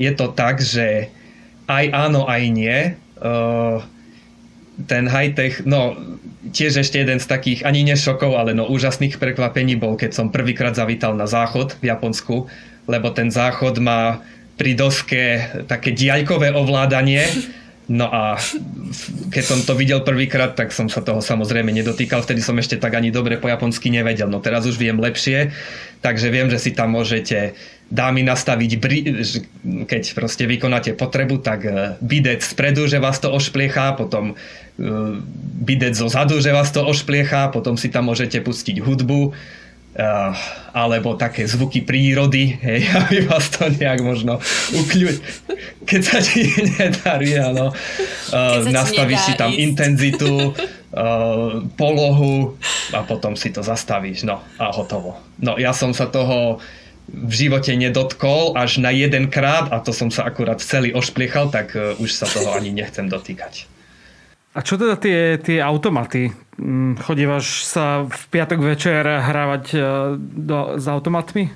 [0.00, 1.12] je to tak, že
[1.68, 2.96] aj áno, aj nie.
[3.20, 3.84] Uh,
[4.86, 5.96] ten high-tech, no
[6.50, 10.72] tiež ešte jeden z takých ani nešokov, ale no úžasných prekvapení bol, keď som prvýkrát
[10.72, 12.48] zavítal na záchod v Japonsku,
[12.88, 14.24] lebo ten záchod má
[14.60, 15.22] pri doske
[15.68, 17.24] také diaľkové ovládanie.
[17.90, 18.38] No a
[19.34, 22.22] keď som to videl prvýkrát, tak som sa toho samozrejme nedotýkal.
[22.22, 24.30] Vtedy som ešte tak ani dobre po japonsky nevedel.
[24.30, 25.50] No teraz už viem lepšie,
[25.98, 27.58] takže viem, že si tam môžete
[27.90, 28.70] dámy nastaviť,
[29.90, 34.34] keď proste vykonáte potrebu, tak e, bidet spredu, že vás to ošpliechá, potom e,
[35.66, 39.34] bidet zo zadu, že vás to ošpliecha, potom si tam môžete pustiť hudbu,
[40.00, 40.08] e,
[40.72, 44.40] alebo také zvuky prírody, hej, aby vás to nejak možno
[44.72, 45.16] ukľuť,
[45.84, 46.48] keď sa ti
[46.80, 47.76] nedarí, áno.
[48.64, 49.60] Nastavíš si tam ísť.
[49.60, 50.56] intenzitu,
[51.80, 52.58] polohu
[52.90, 55.18] a potom si to zastavíš, no a hotovo.
[55.38, 56.58] No ja som sa toho
[57.10, 61.74] v živote nedotkol až na jeden krát a to som sa akurát celý ošpliechal, tak
[61.74, 63.66] uh, už sa toho ani nechcem dotýkať.
[64.50, 66.34] A čo teda tie, tie automaty?
[66.58, 69.82] Mm, chodívaš sa v piatok večer hrávať uh,
[70.18, 71.44] do, s automatmi?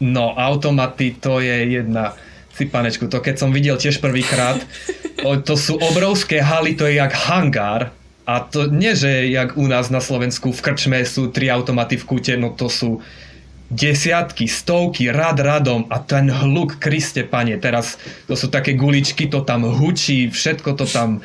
[0.00, 2.16] No, automaty to je jedna
[2.56, 4.56] si panečku, to keď som videl tiež prvýkrát,
[5.48, 7.92] to sú obrovské haly, to je jak hangár,
[8.24, 12.06] a to nie, že jak u nás na Slovensku v krčme sú tri automaty v
[12.08, 13.04] kúte, no to sú
[13.70, 17.98] desiatky, stovky, rad radom a ten hluk, Kriste pane, teraz
[18.30, 21.22] to sú také guličky, to tam hučí, všetko to tam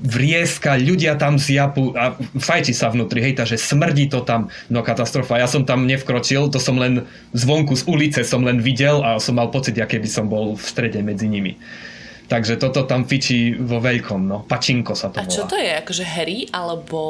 [0.00, 5.40] vrieska, ľudia tam zjapu a fajči sa vnútri, hej, takže smrdí to tam, no katastrofa.
[5.40, 9.38] Ja som tam nevkročil, to som len zvonku z ulice som len videl a som
[9.38, 11.56] mal pocit, aké by som bol v strede medzi nimi.
[12.30, 14.46] Takže toto tam fičí vo veľkom, no.
[14.48, 15.50] Pačinko sa to A čo volá.
[15.52, 15.70] to je?
[15.84, 17.00] Akože hry alebo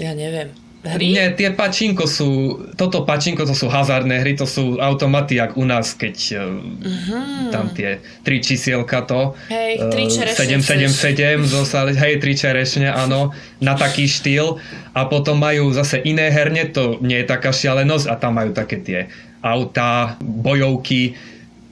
[0.00, 1.14] ja neviem hry?
[1.14, 5.64] Nie, tie pačinko sú, toto pačinko to sú hazardné hry, to sú automaty, jak u
[5.64, 7.50] nás, keď uh-huh.
[7.54, 9.38] tam tie tri čísielka to.
[9.48, 10.60] Hej, tri čerešne.
[10.62, 13.30] 7, 7, 7, zosali, hej, tri čerešne, áno,
[13.62, 14.58] na taký štýl.
[14.92, 18.82] A potom majú zase iné herne, to nie je taká šialenosť a tam majú také
[18.82, 19.00] tie
[19.42, 21.16] autá, bojovky,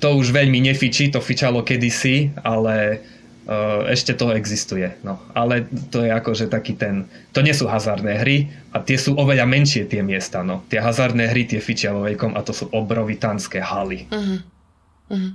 [0.01, 3.20] to už veľmi nefičí, to fičalo kedysi, ale Eh,
[3.91, 4.93] ešte to existuje.
[5.03, 5.19] No.
[5.33, 7.09] Ale to je akože taký ten...
[7.33, 10.45] To nie sú hazardné hry a tie sú oveľa menšie tie miesta.
[10.45, 10.63] No.
[10.69, 14.07] Tie hazardné hry tie fičia vo veľkom a to sú obrovitánske haly.
[14.13, 14.39] Uh-huh.
[15.11, 15.33] Uh-huh.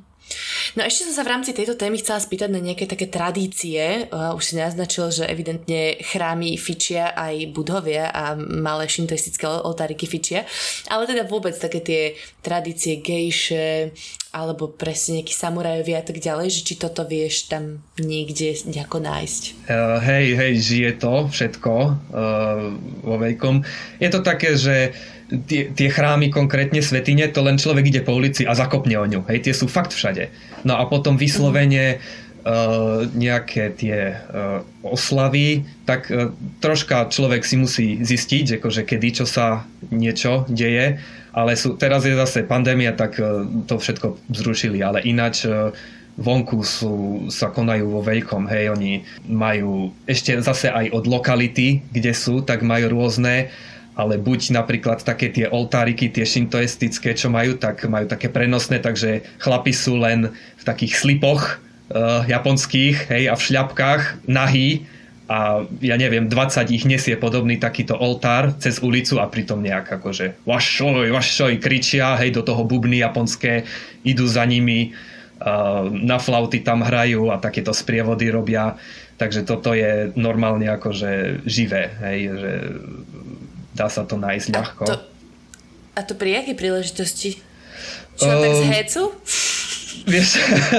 [0.76, 4.12] No ešte som sa v rámci tejto témy chcela spýtať na nejaké také tradície.
[4.12, 10.44] Uh, už si naznačil, že evidentne chrámy fičia aj budovia a malé šintoistické oltáriky fičia.
[10.92, 12.02] Ale teda vôbec také tie
[12.44, 13.96] tradície gejše
[14.36, 19.72] alebo presne nejakí samurajovia a tak ďalej, že či toto vieš tam niekde nejako nájsť.
[19.72, 22.68] Uh, hej, hej, žije to všetko uh,
[23.00, 23.64] vo veľkom.
[24.04, 24.92] Je to také, že
[25.28, 29.26] tie, tie chrámy, konkrétne svetine, to len človek ide po ulici a zakopne o ňu.
[29.30, 30.30] Hej, tie sú fakt všade.
[30.64, 32.02] No a potom vyslovene
[33.18, 36.30] nejaké tie uh, oslavy, tak uh,
[36.62, 41.02] troška človek si musí zistiť, akože kedy čo sa niečo deje,
[41.34, 45.74] ale sú, teraz je zase pandémia, tak uh, to všetko zrušili, ale ináč uh,
[46.22, 52.14] vonku sú, sa konajú vo veľkom, hej, oni majú ešte zase aj od lokality, kde
[52.14, 53.50] sú, tak majú rôzne
[53.96, 59.24] ale buď napríklad také tie oltáriky, tie šintoistické, čo majú, tak majú také prenosné, takže
[59.40, 64.84] chlapi sú len v takých slipoch uh, japonských, hej, a v šľapkách, nahý
[65.26, 70.46] a ja neviem, 20 ich nesie podobný takýto oltár cez ulicu a pritom nejak akože
[70.46, 73.66] vašoj, vašoj kričia, hej, do toho bubny japonské,
[74.06, 78.76] idú za nimi, uh, na flauty tam hrajú a takéto sprievody robia.
[79.16, 82.52] Takže toto je normálne akože živé, hej, že
[83.76, 84.84] dá sa to nájsť ľahko.
[84.84, 84.98] A to,
[85.94, 87.44] a to pri akej príležitosti?
[88.16, 89.04] Čo, um, tak z hecu?
[90.06, 90.38] Vieš,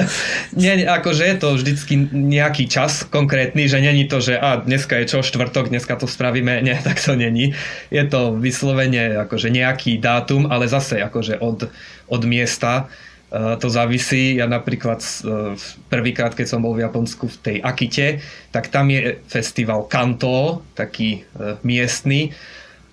[0.61, 5.11] nie, akože je to vždycky nejaký čas konkrétny, že není to, že a dneska je
[5.11, 7.53] čo, štvrtok, dneska to spravíme, nie, tak to není.
[7.91, 11.69] Je to vyslovene akože nejaký dátum, ale zase akože od,
[12.07, 12.87] od miesta
[13.33, 14.39] e, to závisí.
[14.39, 15.59] Ja napríklad e,
[15.91, 18.23] prvýkrát, keď som bol v Japonsku v tej Akite,
[18.55, 22.31] tak tam je festival Kanto, taký e, miestny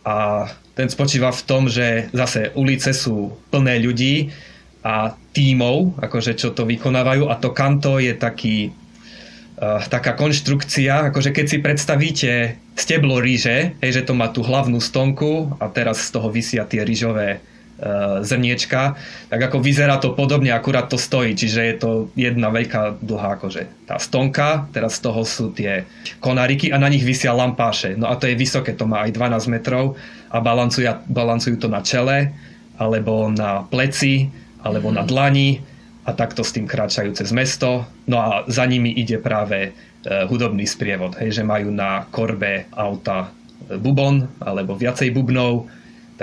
[0.03, 4.33] a ten spočíva v tom, že zase ulice sú plné ľudí
[4.83, 7.31] a tímov, akože čo to vykonávajú.
[7.31, 12.31] A to kanto je taký uh, taká konštrukcia, akože keď si predstavíte
[12.75, 16.81] steblo ríže, hej, že to má tú hlavnú stonku a teraz z toho vysia tie
[16.81, 17.39] rýžové
[18.23, 18.95] zrniečka,
[19.27, 23.89] tak ako vyzerá to podobne, akurát to stojí, čiže je to jedna veľká dlhá akože
[23.89, 25.83] tá stonka, teraz z toho sú tie
[26.23, 29.51] konáriky a na nich vysia lampáše, no a to je vysoké, to má aj 12
[29.51, 32.31] metrov a balancujú, balancujú to na čele
[32.77, 34.29] alebo na pleci
[34.63, 35.59] alebo na dlani
[36.03, 37.87] a takto s tým kráčajú cez mesto.
[38.07, 39.71] No a za nimi ide práve e,
[40.27, 43.31] hudobný sprievod, hej, že majú na korbe auta
[43.69, 45.67] e, bubon alebo viacej bubnov,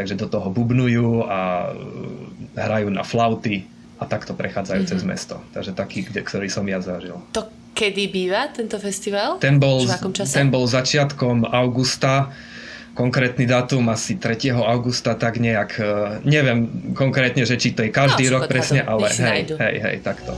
[0.01, 3.69] takže do toho bubnujú a e, hrajú na flauty
[4.01, 4.97] a takto prechádzajú mm-hmm.
[4.97, 5.37] cez mesto.
[5.53, 7.21] Takže taký, ktorý som ja zažil.
[7.37, 7.45] To
[7.77, 9.37] kedy býva tento festival?
[9.37, 9.85] Ten bol,
[10.25, 12.33] ten bol začiatkom augusta
[12.91, 14.51] konkrétny dátum asi 3.
[14.61, 15.93] augusta, tak nejak, e,
[16.27, 20.37] neviem konkrétne, že či to je každý no, rok presne, ale hej, hej, hej, takto.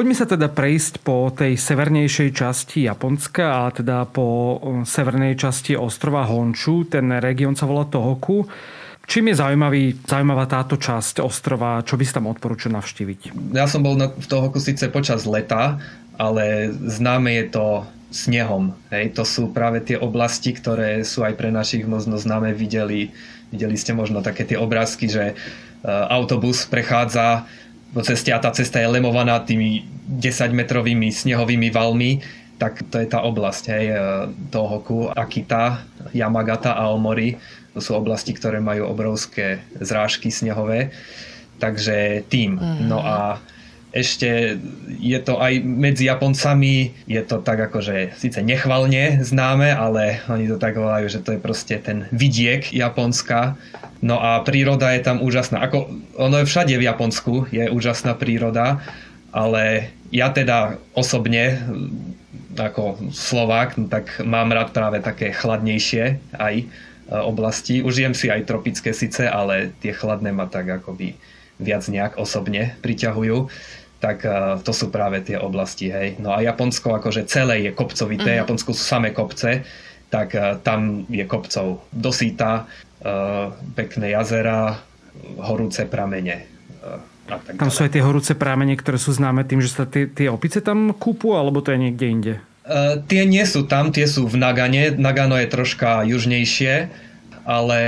[0.00, 5.76] Poďme sa teda prejsť po tej severnejšej časti Japonska a teda po e, severnej časti
[5.76, 6.88] ostrova Honču.
[6.88, 8.48] Ten región sa volá Tohoku.
[9.04, 11.84] Čím je zaujímavý, zaujímavá táto časť ostrova?
[11.84, 13.52] Čo by si tam odporúčil navštíviť?
[13.52, 15.76] Ja som bol v Tohoku síce počas leta,
[16.16, 17.66] ale známe je to
[18.08, 18.72] snehom.
[18.88, 22.56] Hej, to sú práve tie oblasti, ktoré sú aj pre našich možno známe.
[22.56, 23.12] Videli,
[23.52, 27.44] videli ste možno také tie obrázky, že uh, autobus prechádza
[27.90, 29.82] po ceste a tá cesta je lemovaná tými
[30.18, 32.22] 10-metrovými snehovými valmi,
[32.60, 33.96] tak to je tá oblasť hej, e,
[34.52, 35.80] Tohoku, Akita,
[36.12, 37.40] Yamagata a Aomori.
[37.72, 40.92] To sú oblasti, ktoré majú obrovské zrážky snehové.
[41.56, 42.60] Takže tým.
[42.84, 43.40] No a
[43.90, 44.58] ešte
[45.02, 50.62] je to aj medzi Japoncami, je to tak akože síce nechvalne známe, ale oni to
[50.62, 53.58] tak volajú, že to je proste ten vidiek Japonska.
[54.00, 55.60] No a príroda je tam úžasná.
[55.66, 58.80] Ako, ono je všade v Japonsku, je úžasná príroda,
[59.34, 61.58] ale ja teda osobne
[62.54, 66.64] ako Slovák, no tak mám rád práve také chladnejšie aj e,
[67.10, 67.78] oblasti.
[67.80, 71.14] Užijem si aj tropické síce, ale tie chladné ma tak akoby
[71.60, 73.36] viac nejak osobne priťahujú
[74.00, 76.16] tak uh, to sú práve tie oblasti, hej.
[76.16, 78.42] No a Japonsko akože celé je kopcovité, uh-huh.
[78.48, 79.62] Japonsko sú samé kopce,
[80.08, 82.64] tak uh, tam je kopcov dosýta,
[83.04, 84.80] uh, pekné jazera,
[85.36, 86.48] horúce pramene.
[86.80, 86.96] Uh,
[87.30, 90.08] a tak tam sú aj tie horúce pramene, ktoré sú známe tým, že sa tie,
[90.08, 92.34] tie opice tam kúpu, alebo to je niekde inde?
[92.64, 94.96] Uh, tie nie sú tam, tie sú v Nagane.
[94.96, 96.88] Nagano je troška južnejšie,
[97.44, 97.78] ale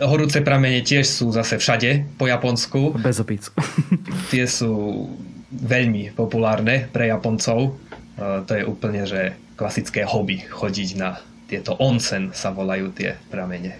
[0.00, 3.00] horúce pramene tiež sú zase všade po Japonsku.
[3.00, 3.50] Bez opíc.
[4.32, 5.06] tie sú
[5.50, 7.76] veľmi populárne pre Japoncov.
[8.20, 13.74] To je úplne, že klasické hobby chodiť na tieto onsen sa volajú tie pramene.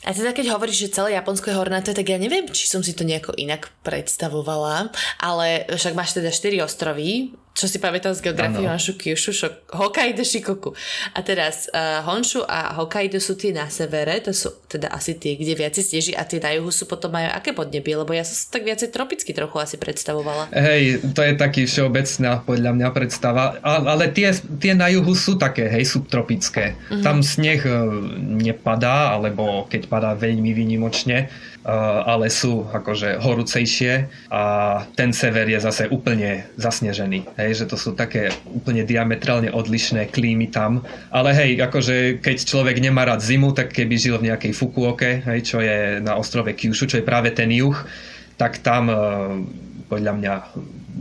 [0.00, 2.96] A teda keď hovoríš, že celé Japonsko je hornaté, tak ja neviem, či som si
[2.96, 4.88] to nejako inak predstavovala,
[5.20, 9.34] ale však máš teda 4 ostrovy, čo si pamätal z geografie Honshu, Kyushu,
[9.74, 10.72] Hokkaido, Shikoku.
[11.12, 15.34] A teraz uh, Honshu a Hokkaido sú tie na severe, to sú teda asi tie,
[15.34, 18.38] kde viacej stieži a tie na juhu sú potom majú aké podnebie, lebo ja som
[18.38, 20.48] sa tak viacej tropicky trochu asi predstavovala.
[20.54, 24.30] Hej, to je taký všeobecná podľa mňa predstava, ale tie,
[24.62, 26.78] tie na juhu sú také, hej, subtropické.
[26.88, 27.02] Uh-huh.
[27.02, 27.70] Tam sneh e,
[28.40, 31.28] nepadá, alebo keď padá veľmi výnimočne,
[32.06, 34.42] ale sú akože horúcejšie a
[34.96, 37.28] ten sever je zase úplne zasnežený.
[37.40, 40.84] Hej, že to sú také úplne diametrálne odlišné klímy tam.
[41.08, 45.40] Ale hej, akože keď človek nemá rád zimu, tak keby žil v nejakej Fukuoke, hej,
[45.40, 47.74] čo je na ostrove Kyushu, čo je práve ten juh,
[48.36, 48.96] tak tam e,
[49.88, 50.34] podľa mňa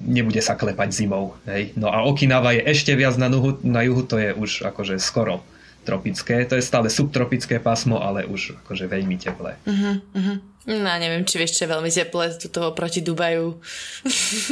[0.08, 1.36] nebude sa klepať zimou.
[1.46, 1.76] Hej.
[1.76, 5.44] No a Okinawa je ešte viac na, nuhu, na juhu, to je už akože skoro
[5.84, 6.46] tropické.
[6.46, 9.56] To je stále subtropické pásmo, ale už akože veľmi teplé.
[9.66, 10.38] Uh-huh, uh-huh.
[10.70, 13.58] No neviem, či vieš, čo je veľmi teplé toho proti Dubaju.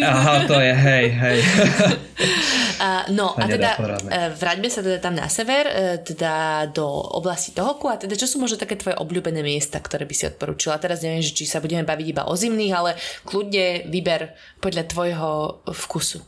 [0.02, 1.40] Aha, to je, hej, hej.
[2.86, 7.54] a, no a teda e, vráťme sa teda tam na sever, e, teda do oblasti
[7.54, 10.82] Tohoku a teda čo sú možno také tvoje obľúbené miesta, ktoré by si odporúčila?
[10.82, 15.30] Teraz neviem, či sa budeme baviť iba o zimných, ale kľudne vyber podľa tvojho
[15.70, 16.26] vkusu.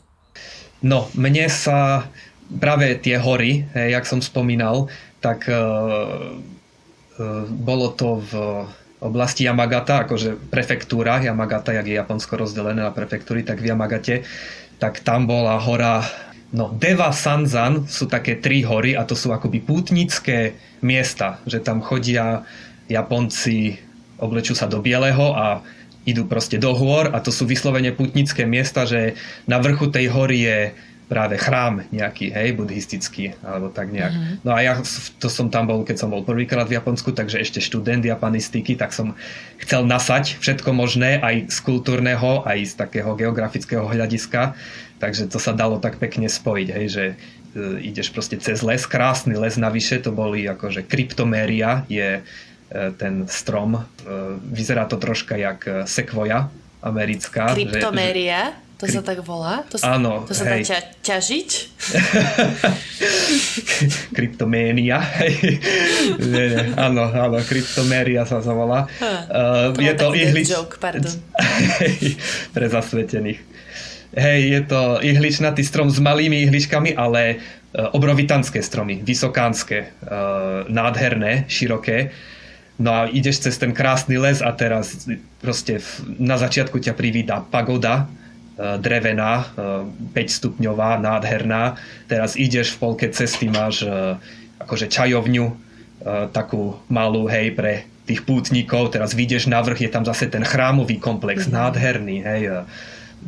[0.86, 2.06] No, mne sa
[2.62, 4.86] práve tie hory, hej, jak som spomínal,
[5.18, 8.32] tak uh, uh, bolo to v
[9.00, 14.22] oblasti Yamagata, akože prefektúra Yamagata, jak je Japonsko rozdelené na prefektúry, tak v Yamagate,
[14.76, 16.04] tak tam bola hora
[16.50, 21.78] No, Deva Sanzan sú také tri hory a to sú akoby pútnické miesta, že tam
[21.78, 22.42] chodia
[22.90, 23.78] Japonci,
[24.18, 25.62] oblečú sa do bieleho a
[26.02, 29.14] idú proste do hôr a to sú vyslovene putnické miesta, že
[29.46, 30.58] na vrchu tej hory je
[31.10, 34.14] práve chrám nejaký, hej, buddhistický, alebo tak nejak.
[34.14, 34.36] Mm-hmm.
[34.46, 34.78] No a ja
[35.18, 38.94] to som tam bol, keď som bol prvýkrát v Japonsku, takže ešte študent japanistiky, tak
[38.94, 39.18] som
[39.58, 44.54] chcel nasať všetko možné, aj z kultúrneho, aj z takého geografického hľadiska,
[45.02, 47.14] takže to sa dalo tak pekne spojiť, hej, že e,
[47.90, 52.22] ideš proste cez les, krásny les navyše, to boli akože kryptoméria, je e,
[52.94, 53.82] ten strom, e,
[54.46, 56.54] vyzerá to troška jak sekvoja
[56.86, 57.50] americká.
[57.50, 58.54] Kryptoméria?
[58.54, 59.60] Že, že, to sa tak volá?
[59.68, 60.64] To sa, áno, to sa hej.
[60.64, 61.50] dá ťa, ťažiť?
[64.16, 65.04] Kryptoménia.
[66.16, 68.88] nie, nie, áno, áno, kryptoméria sa zavolá.
[69.28, 70.48] Uh, je to ihlič...
[70.48, 71.12] joke, pardon.
[72.56, 73.40] pre zasvetených.
[74.16, 81.44] Hej, je to ihličnatý strom s malými ihličkami, ale uh, obrovitanské stromy, vysokánske, uh, nádherné,
[81.52, 82.16] široké.
[82.80, 85.04] No a ideš cez ten krásny les a teraz
[85.44, 85.84] proste
[86.16, 88.08] na začiatku ťa privída pagoda,
[88.60, 91.80] drevená, 5 e, stupňová, nádherná.
[92.04, 94.20] Teraz ideš v polke cesty, máš e,
[94.60, 95.72] akože čajovňu,
[96.32, 98.92] takú malú, hej, pre tých pútnikov.
[98.92, 101.60] Teraz vyjdeš na vrch, je tam zase ten chrámový komplex, mm-hmm.
[101.60, 102.42] nádherný, hej,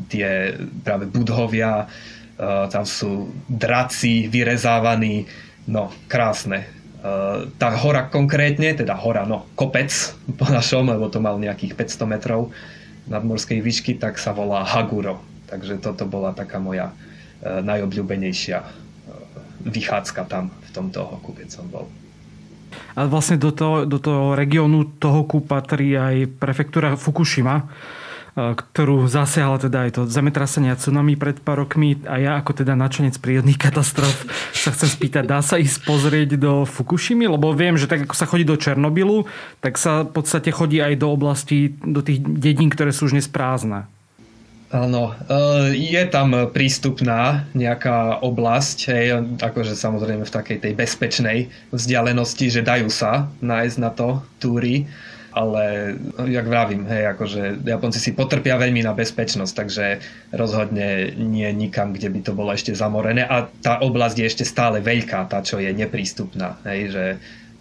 [0.08, 1.84] tie práve budhovia,
[2.72, 5.28] tam sú draci vyrezávaní,
[5.68, 6.64] no krásne.
[7.60, 9.92] Tá hora konkrétne, teda hora, no kopec
[10.40, 12.48] po našom, lebo to mal nejakých 500 metrov,
[13.06, 15.22] nadmorskej výšky, tak sa volá Haguro.
[15.50, 16.90] Takže toto bola taká moja
[17.42, 18.66] e, najobľúbenejšia e,
[19.68, 21.86] vychádzka tam v tomto hoku, keď som bol.
[22.96, 27.68] A vlastne do toho, do toho regiónu Tohoku patrí aj prefektúra Fukushima,
[28.32, 32.72] ktorú zasiahla teda aj to zemetrasenie a tsunami pred pár rokmi a ja ako teda
[32.72, 34.24] načenec prírodných katastrof
[34.56, 37.28] sa chcem spýtať, dá sa ísť pozrieť do Fukushimy?
[37.28, 39.28] Lebo viem, že tak ako sa chodí do Černobylu,
[39.60, 43.28] tak sa v podstate chodí aj do oblasti, do tých dedín, ktoré sú už dnes
[43.28, 43.84] prázdne.
[44.72, 49.04] Áno, e, je tam prístupná nejaká oblasť, hej,
[49.44, 51.38] akože samozrejme v takej tej bezpečnej
[51.76, 54.88] vzdialenosti, že dajú sa nájsť na to túry,
[55.32, 55.94] ale
[56.28, 59.86] jak vravím, hej, akože Japonci si potrpia veľmi na bezpečnosť, takže
[60.32, 64.84] rozhodne nie nikam, kde by to bolo ešte zamorené a tá oblasť je ešte stále
[64.84, 67.04] veľká, tá, čo je neprístupná, hej, že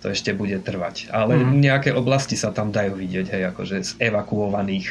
[0.04, 1.14] to ešte bude trvať.
[1.14, 1.62] Ale mm.
[1.62, 4.88] nejaké oblasti sa tam dajú vidieť, hej, akože z evakuovaných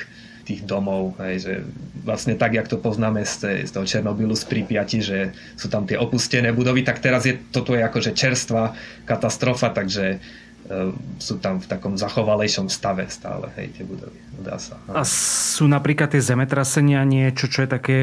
[0.50, 1.54] tých domov, hej, že
[2.02, 6.00] vlastne tak, jak to poznáme z, z toho Černobylu, z Pripiati, že sú tam tie
[6.00, 8.72] opustené budovy, tak teraz je toto je akože čerstvá
[9.04, 10.18] katastrofa, takže
[11.18, 14.14] sú tam v takom zachovalejšom stave stále, hej, tie budovy.
[14.38, 14.78] Dá sa.
[14.94, 17.96] A sú napríklad tie zemetrasenia niečo, čo je také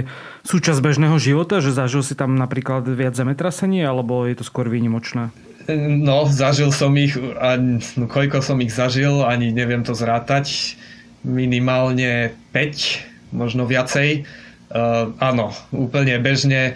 [0.44, 5.32] súčasť bežného života, že zažil si tam napríklad viac zemetrasení, alebo je to skôr výnimočné?
[5.72, 10.76] No, zažil som ich, a, no, koľko som ich zažil, ani neviem to zrátať
[11.24, 14.28] minimálne 5, možno viacej.
[14.68, 16.76] Uh, áno, úplne bežne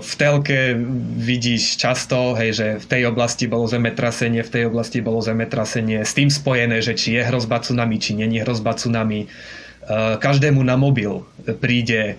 [0.00, 0.76] v telke
[1.20, 6.16] vidíš často, hej, že v tej oblasti bolo zemetrasenie, v tej oblasti bolo zemetrasenie, s
[6.16, 9.28] tým spojené, že či je hrozba tsunami, či není hrozba tsunami.
[9.28, 11.26] Uh, každému na mobil
[11.60, 12.16] príde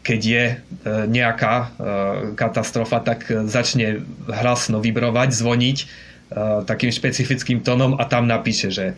[0.00, 0.44] keď je
[1.12, 1.76] nejaká
[2.32, 4.00] katastrofa, tak začne
[4.32, 5.78] hlasno vibrovať, zvoniť
[6.64, 8.96] takým špecifickým tónom a tam napíše, že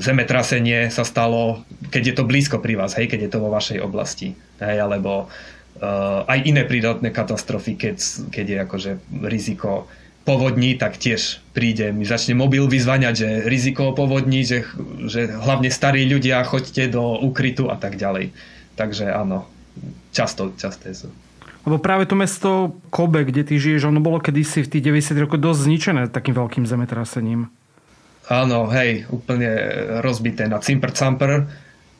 [0.00, 3.82] zemetrasenie sa stalo, keď je to blízko pri vás, hej, keď je to vo vašej
[3.84, 4.32] oblasti.
[4.56, 5.28] Hej, alebo
[6.26, 7.96] aj iné prírodné katastrofy, keď,
[8.32, 8.90] keď je akože
[9.28, 9.88] riziko
[10.26, 14.66] povodní, tak tiež príde, mi začne mobil vyzvaňať, že riziko povodní, že,
[15.06, 18.34] že hlavne starí ľudia, choďte do ukrytu a tak ďalej.
[18.74, 19.46] Takže áno,
[20.10, 21.14] často, časté sú.
[21.66, 25.42] Lebo práve to mesto Kobe, kde ty žiješ, ono bolo kedysi v tých 90 rokoch
[25.42, 27.50] dosť zničené takým veľkým zemetrasením.
[28.26, 29.50] Áno, hej, úplne
[30.02, 31.46] rozbité na cimper camper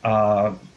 [0.06, 0.12] a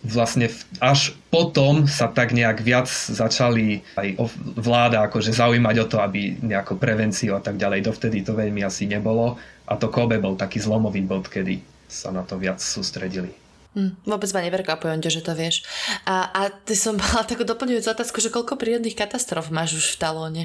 [0.02, 0.50] vlastne
[0.82, 4.18] až potom sa tak nejak viac začali aj
[4.58, 7.86] vláda akože zaujímať o to, aby nejakú prevenciu a tak ďalej.
[7.86, 9.38] Dovtedy to veľmi asi nebolo
[9.70, 13.30] a to Kobe bol taký zlomový bod, kedy sa na to viac sústredili.
[13.78, 15.62] Hm, vôbec ma neprekvapujem že to vieš.
[16.10, 19.98] A, a ty som mala takú doplňujúcu otázku, že koľko prírodných katastrof máš už v
[20.02, 20.44] talóne?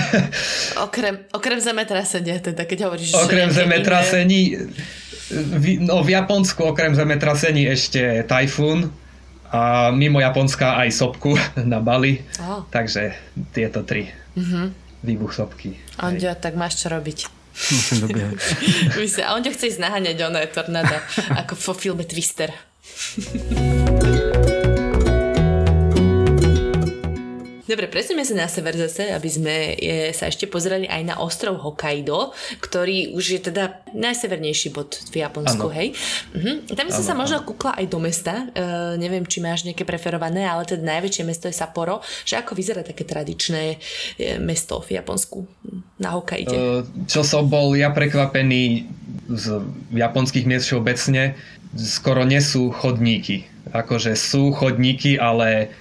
[0.84, 3.16] okrem, okrem zemetrasenia, teda keď hovoríš...
[3.16, 5.15] Okrem zemetrasení, v,
[5.82, 8.90] no v Japonsku okrem zemetrasení ešte tajfún
[9.50, 11.38] a mimo Japonska aj sopku
[11.72, 12.22] na Bali.
[12.42, 12.66] Oh.
[12.70, 13.14] Takže
[13.54, 14.10] tieto tri.
[14.36, 14.66] Mm-hmm.
[15.06, 15.78] Výbuch sopky.
[16.02, 17.18] Ondio, tak máš čo robiť.
[17.56, 18.36] Musím dobiehať.
[19.26, 21.00] a on ťa chce ísť naháňať oné tornáda,
[21.40, 22.52] ako vo filme Twister.
[27.66, 31.58] Dobre, presujeme sa na sever zase, aby sme je, sa ešte pozreli aj na ostrov
[31.58, 32.30] Hokkaido,
[32.62, 35.74] ktorý už je teda najsevernejší bod v Japonsku, ano.
[35.74, 35.90] hej.
[36.30, 36.70] Mhm.
[36.78, 40.46] Tam som ano, sa možno kúkla aj do mesta, uh, neviem, či máš nejaké preferované,
[40.46, 45.42] ale teda najväčšie mesto je Sapporo, že ako vyzerá také tradičné uh, mesto v Japonsku
[45.98, 46.54] na Hokkaide?
[46.54, 48.86] Uh, čo som bol ja prekvapený
[49.26, 49.58] z
[49.90, 51.34] japonských miest všeobecne,
[51.74, 53.50] skoro nie sú chodníky.
[53.74, 55.74] Akože sú chodníky, ale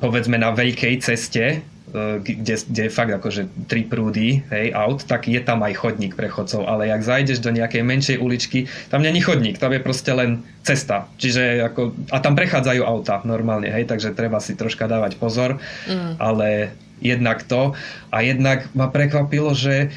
[0.00, 5.28] povedzme na veľkej ceste, eh, kde, kde je fakt akože tri prúdy hej, aut, tak
[5.28, 9.20] je tam aj chodník pre chodcov, ale jak zajdeš do nejakej menšej uličky, tam není
[9.20, 11.04] chodník, tam je proste len cesta.
[11.20, 16.16] Čiže ako, a tam prechádzajú auta normálne, hej, takže treba si troška dávať pozor, mm.
[16.16, 17.76] ale jednak to
[18.10, 19.92] a jednak ma prekvapilo, že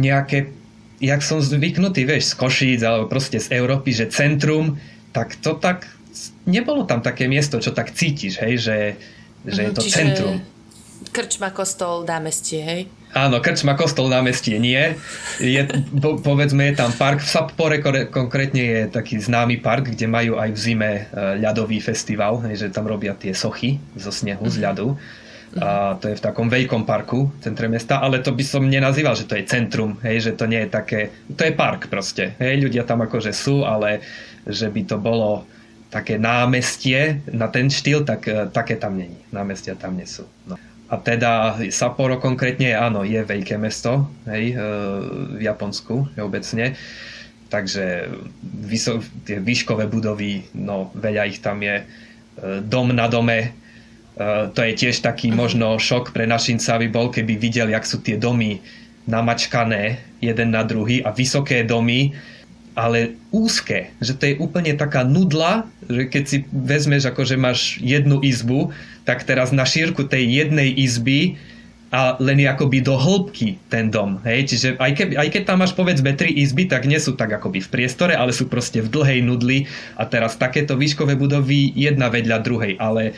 [0.00, 0.50] nejaké,
[0.98, 4.80] jak som zvyknutý, vieš, z Košíc alebo proste z Európy, že centrum,
[5.12, 5.86] tak to tak
[6.46, 8.78] nebolo tam také miesto, čo tak cítiš, hej, že,
[9.46, 10.36] že je to Čiže centrum.
[11.10, 12.80] Krčma, kostol, námestie, hej?
[13.10, 14.94] Áno, krčma, kostol, námestie nie.
[15.42, 15.66] Je,
[15.98, 20.54] po, povedzme, je tam park v Sappore, konkrétne je taký známy park, kde majú aj
[20.54, 21.02] v zime e,
[21.42, 24.54] ľadový festival, hej, že tam robia tie sochy zo snehu, mm-hmm.
[24.54, 24.64] z mhm.
[24.70, 24.88] ľadu.
[25.58, 29.18] A to je v takom veľkom parku v centre mesta, ale to by som nenazýval,
[29.18, 32.62] že to je centrum, hej, že to nie je také, to je park proste, hej,
[32.62, 33.98] ľudia tam akože sú, ale
[34.46, 35.42] že by to bolo
[35.90, 39.18] také námestie na ten štýl, tak e, také tam není.
[39.34, 40.24] Námestia tam nie sú.
[40.46, 40.54] No.
[40.90, 44.64] A teda Sapporo konkrétne, áno, je veľké mesto hej, e,
[45.36, 46.78] v Japonsku obecne.
[47.50, 48.06] Takže
[48.62, 51.82] vyso- tie výškové budovy, no veľa ich tam je.
[51.82, 51.84] E,
[52.62, 53.58] dom na dome,
[54.52, 55.36] to je tiež taký mhm.
[55.38, 58.60] možno šok pre našinca by bol, keby videl, jak sú tie domy
[59.08, 62.12] namačkané jeden na druhý a vysoké domy,
[62.80, 67.76] ale úzke, že to je úplne taká nudla, že keď si vezmeš ako, že máš
[67.84, 68.72] jednu izbu,
[69.04, 71.36] tak teraz na šírku tej jednej izby
[71.92, 74.22] a len akoby do hĺbky ten dom.
[74.24, 74.54] Hej?
[74.54, 77.60] Čiže aj, keby, aj keď tam máš povedzme tri izby, tak nie sú tak akoby
[77.60, 79.68] v priestore, ale sú proste v dlhej nudli
[80.00, 83.12] a teraz takéto výškové budovy jedna vedľa druhej, ale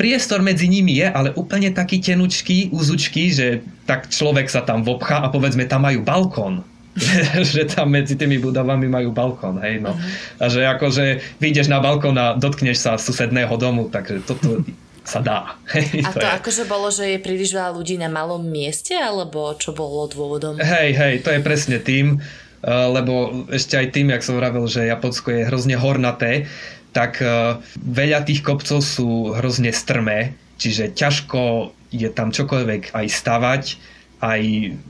[0.00, 5.20] priestor medzi nimi je, ale úplne taký tenučký, úzučký, že tak človek sa tam vobchá
[5.20, 6.64] a povedzme tam majú balkón
[7.54, 9.94] že tam medzi tými budovami majú balkón, hej, no.
[9.94, 10.42] Uh-huh.
[10.42, 14.66] A že akože vyjdeš na balkón a dotkneš sa susedného domu, takže toto
[15.06, 15.56] sa dá.
[15.74, 16.36] Hej, a to, to je.
[16.38, 20.60] akože bolo, že je príliš veľa ľudí na malom mieste, alebo čo bolo dôvodom?
[20.60, 24.86] Hej, hej, to je presne tým, eh, lebo ešte aj tým, jak som vravil, že
[24.86, 26.46] Japonsko je hrozne hornaté,
[26.92, 33.64] tak eh, veľa tých kopcov sú hrozne strmé, čiže ťažko je tam čokoľvek aj stavať,
[34.20, 34.40] aj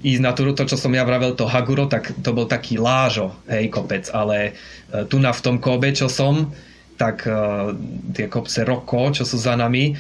[0.03, 3.31] ísť na tú, to, čo som ja vravel, to Haguro, tak to bol taký lážo,
[3.47, 4.53] hej, kopec, ale
[4.91, 6.51] e, tu na v tom Kobe, čo som,
[7.01, 7.73] tak uh,
[8.13, 9.97] tie kopce Roko, čo sú za nami,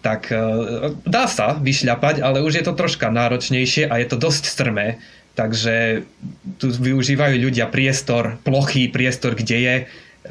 [0.00, 4.48] tak uh, dá sa vyšľapať, ale už je to troška náročnejšie a je to dosť
[4.48, 4.96] strmé,
[5.36, 6.08] takže
[6.56, 9.74] tu využívajú ľudia priestor, plochý priestor, kde je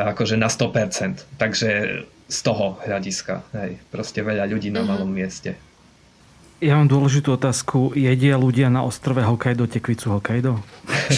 [0.02, 1.38] akože na 100%.
[1.38, 1.70] Takže
[2.30, 4.88] z toho hľadiska, hej, proste veľa ľudí na mhm.
[4.90, 5.58] malom mieste.
[6.60, 7.95] Ja mám dôležitú otázku.
[7.95, 10.60] Jedia ľudia na ostrove Hokkaido tekvicu Hokkaido?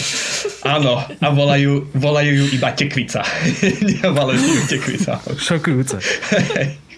[0.62, 3.26] Áno, a volajú, volajú ju iba tekvica.
[3.90, 5.18] Nevolajú ju tekvica.
[5.34, 5.98] Šokujúce.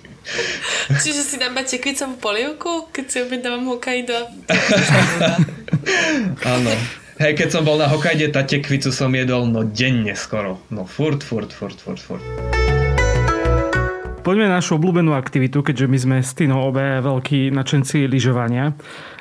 [1.04, 4.28] Čiže si dám tekvicovú polievku, keď si objednávam Hokkaido?
[6.44, 6.72] Áno.
[7.16, 10.60] Hej, keď som bol na Hokkaiде, tá tekvicu som jedol no denne skoro.
[10.68, 12.24] No furt, furt, furt, furt, furt.
[14.24, 18.72] Poďme na našu obľúbenú aktivitu, keďže my sme s Tinou obe veľkí načenci lyžovania.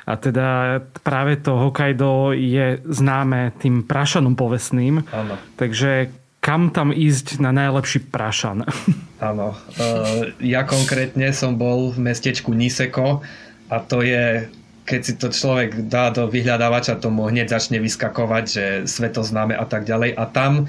[0.08, 5.04] A teda práve to Hokkaido je známe tým prašanom povestným.
[5.12, 5.36] Áno.
[5.60, 6.08] Takže
[6.40, 8.64] kam tam ísť na najlepší prašan?
[9.28, 9.52] Áno.
[9.76, 13.20] Uh, ja konkrétne som bol v mestečku Niseko
[13.68, 14.48] a to je
[14.84, 19.88] keď si to človek dá do vyhľadávača, tomu hneď začne vyskakovať, že svetoznáme a tak
[19.88, 20.12] ďalej.
[20.12, 20.68] A tam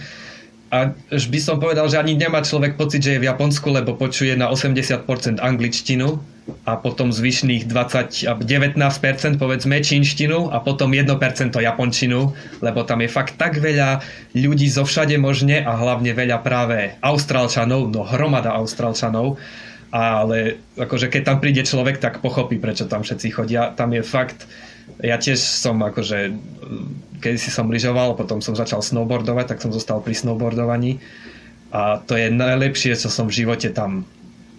[1.13, 4.33] už by som povedal, že ani nemá človek pocit, že je v Japonsku, lebo počuje
[4.33, 5.05] na 80%
[5.37, 6.17] angličtinu
[6.65, 11.09] a potom zvyšných 20, 19% povedzme čínštinu a potom 1%
[11.53, 14.01] japončinu, lebo tam je fakt tak veľa
[14.37, 19.41] ľudí zo všade možne a hlavne veľa práve austrálčanov, no hromada austrálčanov,
[19.95, 23.71] ale akože keď tam príde človek, tak pochopí, prečo tam všetci chodia.
[23.73, 24.43] Tam je fakt,
[25.03, 26.33] ja tiež som akože
[27.25, 31.01] keď si som lyžoval, potom som začal snowboardovať, tak som zostal pri snowboardovaní.
[31.73, 34.05] A to je najlepšie, čo som v živote tam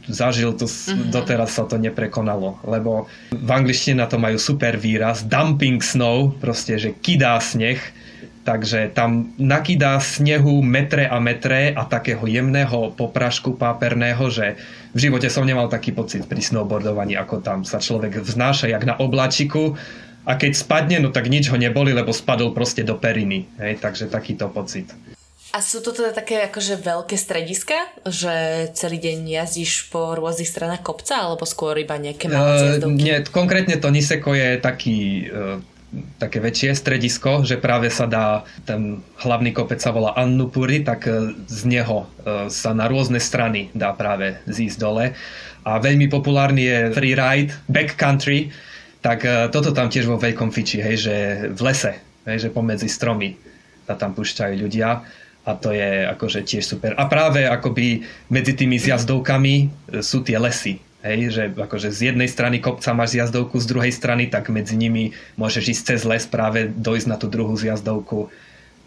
[0.06, 1.10] zažil, to, mm-hmm.
[1.10, 6.78] doteraz sa to neprekonalo, lebo v angličtine na to majú super výraz, dumping snow, proste,
[6.78, 7.78] že kydá sneh,
[8.46, 14.54] takže tam nakydá snehu metre a metre a takého jemného poprašku páperného, že
[14.94, 18.94] v živote som nemal taký pocit pri snowboardovaní, ako tam sa človek vznáša jak na
[19.02, 19.74] oblačiku
[20.26, 23.46] a keď spadne, no tak nič ho neboli, lebo spadol proste do periny.
[23.62, 24.90] Hej, takže takýto pocit.
[25.54, 30.82] A sú to teda také akože veľké strediska, že celý deň jazdíš po rôznych stranách
[30.82, 35.62] kopca, alebo skôr iba nejaké malé uh, Nie, konkrétne to Niseko je taký uh,
[36.18, 41.32] také väčšie stredisko, že práve sa dá, ten hlavný kopec sa volá Annupuri, tak e,
[41.46, 42.10] z neho
[42.50, 45.14] sa na rôzne strany dá práve zísť dole.
[45.62, 48.50] A veľmi populárny je freeride, backcountry,
[49.06, 51.14] tak e, toto tam tiež vo veľkom fiči, hej, že
[51.54, 51.94] v lese,
[52.26, 53.38] hej, že pomedzi stromy
[53.86, 55.06] sa tam púšťajú ľudia
[55.46, 56.98] a to je akože tiež super.
[56.98, 59.66] A práve akoby medzi tými zjazdovkami e,
[60.02, 64.26] sú tie lesy, hej, že akože z jednej strany kopca máš zjazdovku, z druhej strany,
[64.26, 68.26] tak medzi nimi môžeš ísť cez les práve dojsť na tú druhú zjazdovku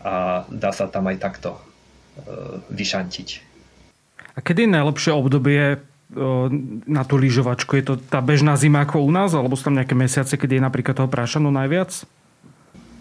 [0.04, 3.28] a dá sa tam aj takto uh, vyšantiť.
[4.36, 5.84] A kedy je najlepšie obdobie
[6.90, 7.78] na tú lyžovačku?
[7.78, 10.66] Je to tá bežná zima ako u nás, alebo sú tam nejaké mesiace, kedy je
[10.66, 12.06] napríklad toho prášanu najviac?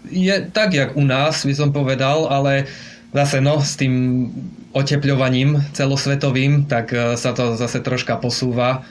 [0.08, 2.68] Je tak, jak u nás, by som povedal, ale
[3.12, 4.28] zase no, s tým
[4.76, 8.84] otepľovaním celosvetovým, tak e, sa to zase troška posúva.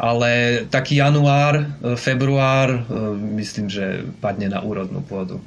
[0.00, 2.80] Ale taký január, e, február, e,
[3.38, 5.38] myslím, že padne na úrodnú pôdu.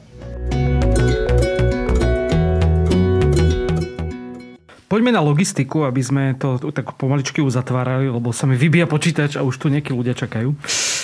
[4.94, 9.42] Poďme na logistiku, aby sme to tak pomaličky uzatvárali, lebo sa mi vybíja počítač a
[9.42, 10.54] už tu nejakí ľudia čakajú.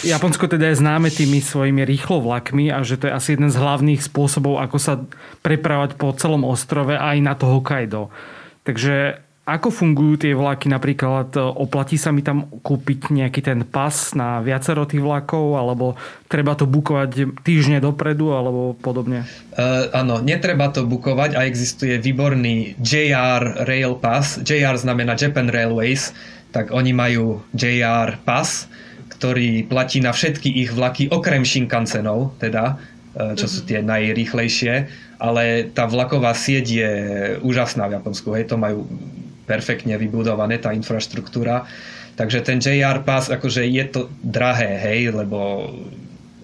[0.05, 3.57] Japonsko teda je známe tými svojimi rýchlo vlakmi a že to je asi jeden z
[3.57, 5.01] hlavných spôsobov, ako sa
[5.41, 8.13] prepravať po celom ostrove aj na to Hokkaido.
[8.61, 9.25] Takže
[9.55, 10.67] ako fungujú tie vlaky?
[10.67, 15.97] Napríklad e, oplatí sa mi tam kúpiť nejaký ten pas na viacero tých vlakov, alebo
[16.27, 19.25] treba to bukovať týždne dopredu, alebo podobne?
[19.55, 24.41] Uh, áno, netreba to bukovať a existuje výborný JR Rail Pass.
[24.41, 26.11] JR znamená Japan Railways,
[26.51, 28.69] tak oni majú JR Pass,
[29.19, 32.79] ktorý platí na všetky ich vlaky, okrem Shinkansenov, teda,
[33.13, 34.73] e, čo sú tie najrýchlejšie,
[35.19, 36.91] ale tá vlaková sieť je
[37.43, 38.31] úžasná v Japonsku.
[38.31, 38.87] Hej, to majú
[39.49, 41.65] perfektne vybudované, tá infraštruktúra.
[42.13, 45.71] Takže ten JR Pass, akože je to drahé, hej, lebo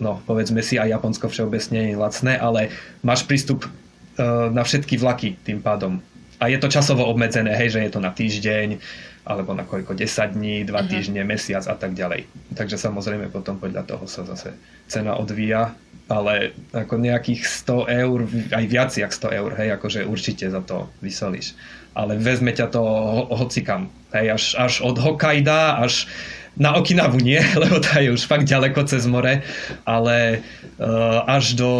[0.01, 2.73] no, povedzme si, aj Japonsko všeobecne je lacné, ale
[3.05, 6.01] máš prístup uh, na všetky vlaky tým pádom.
[6.41, 8.81] A je to časovo obmedzené, hej, že je to na týždeň,
[9.25, 10.85] alebo na koľko, 10 dní, 2 uh-huh.
[10.85, 12.29] týždne, mesiac a tak ďalej.
[12.53, 14.53] Takže samozrejme potom podľa toho sa zase
[14.85, 15.73] cena odvíja,
[16.05, 18.19] ale ako nejakých 100 eur,
[18.53, 21.57] aj viac jak 100 eur, hej, akože určite za to vysolíš
[21.95, 23.87] ale vezme ťa to ho- hocikam.
[24.11, 26.11] Hej, až, až od Hokkaida až
[26.59, 29.41] na Okinavu nie, lebo tá je už fakt ďaleko cez more,
[29.87, 30.43] ale
[30.77, 31.71] uh, až, do,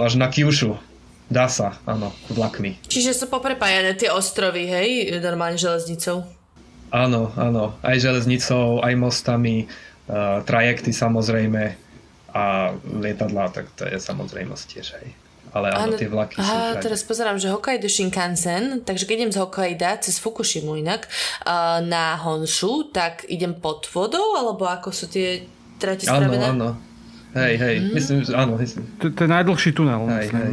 [0.00, 0.80] až na Kyushu.
[1.28, 2.80] Dá sa, áno, vlakmi.
[2.88, 6.24] Čiže sú poprepájané tie ostrovy, hej, normálne železnicou?
[6.88, 9.68] Áno, áno, aj železnicou, aj mostami,
[10.08, 11.76] uh, trajekty samozrejme
[12.32, 15.08] a lietadlá, tak to je samozrejmosť tiež, hej
[15.52, 19.32] ale áno, tie vlaky aha, sú Aha, teraz pozerám, že Hokkaido Shinkansen, takže keď idem
[19.32, 21.08] z Hokkaida cez Fukushimu inak
[21.44, 25.48] uh, na Honshu, tak idem pod vodou, alebo ako sú tie
[25.80, 26.52] trate spravené?
[26.52, 26.86] Áno, áno.
[27.36, 27.90] Hej, hej, mm.
[27.92, 28.56] myslím, že áno.
[28.56, 28.84] Myslím.
[29.00, 30.00] To, to je najdlhší tunel.
[30.08, 30.52] Hej, hej.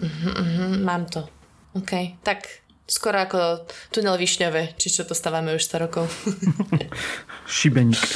[0.00, 1.26] Uh-huh, mám to.
[1.78, 6.10] OK, tak Skoro ako tunel Višňové, či čo to stávame už 100 rokov.
[7.46, 8.02] Šibeník.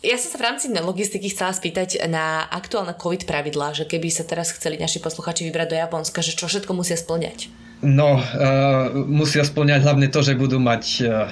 [0.00, 4.24] Ja som sa v rámci logistiky chcela spýtať na aktuálne COVID pravidlá, že keby sa
[4.24, 7.52] teraz chceli naši posluchači vybrať do Japonska, že čo všetko musia splňať?
[7.84, 11.28] No, uh, musia splňať hlavne to, že budú mať uh,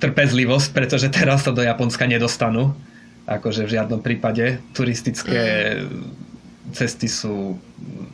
[0.00, 2.72] trpezlivosť, pretože teraz sa do Japonska nedostanú.
[3.28, 4.64] Akože v žiadnom prípade.
[4.72, 6.72] Turistické mm.
[6.72, 7.60] cesty sú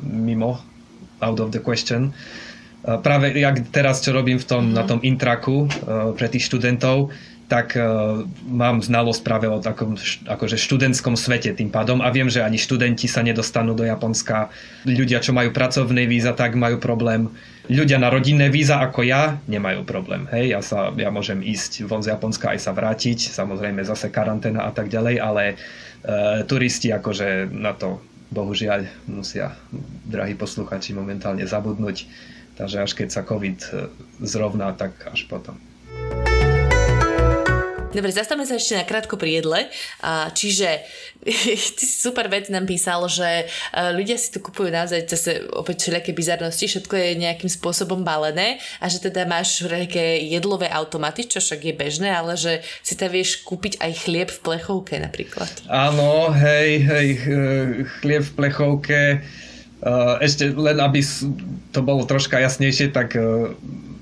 [0.02, 0.58] mimo,
[1.20, 2.14] out of the question.
[2.86, 4.74] Uh, práve jak teraz, čo robím v tom, mm.
[4.74, 7.10] na tom intraku uh, pre tých študentov,
[7.48, 9.96] tak uh, mám znalosť práve o takom
[10.28, 14.52] akože študentskom svete tým pádom a viem, že ani študenti sa nedostanú do Japonska.
[14.84, 17.32] Ľudia, čo majú pracovné víza, tak majú problém.
[17.72, 20.28] Ľudia na rodinné víza ako ja nemajú problém.
[20.28, 24.68] Hej, ja, sa, ja môžem ísť von z Japonska aj sa vrátiť, samozrejme zase karanténa
[24.68, 29.56] a tak ďalej, ale uh, turisti akože na to bohužiaľ musia
[30.08, 32.08] drahí posluchači momentálne zabudnúť.
[32.58, 33.68] Takže až keď sa COVID e,
[34.26, 35.54] zrovná, tak až potom.
[37.88, 39.64] Dobre, zastavme sa ešte na krátko pri jedle.
[40.36, 40.84] Čiže
[41.76, 43.48] ty si super vec nám písal, že
[43.96, 48.92] ľudia si tu kupujú naozaj zase opäť všelijaké bizarnosti, všetko je nejakým spôsobom balené a
[48.92, 53.40] že teda máš nejaké jedlové automaty, čo však je bežné, ale že si tam vieš
[53.48, 55.48] kúpiť aj chlieb v plechovke napríklad.
[55.72, 57.08] Áno, hej, hej,
[58.04, 59.00] chlieb v plechovke.
[60.20, 61.00] Ešte len aby
[61.72, 63.16] to bolo troška jasnejšie, tak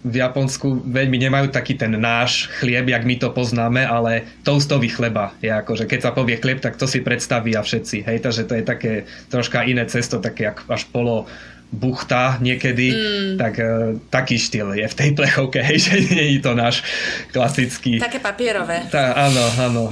[0.07, 5.35] v Japonsku veľmi nemajú taký ten náš chlieb, jak my to poznáme, ale toastový chleba
[5.43, 8.07] je ako, že keď sa povie chlieb, tak to si predstavia všetci.
[8.07, 8.93] Hej, takže to je také
[9.27, 11.27] troška iné cesto, také až polo
[11.75, 13.35] buchta niekedy, mm.
[13.43, 16.87] tak uh, taký štýl je v tej plechovke, hej, že nie je to náš
[17.35, 17.99] klasický.
[17.99, 18.87] Také papierové.
[18.87, 19.85] Tá, áno, áno,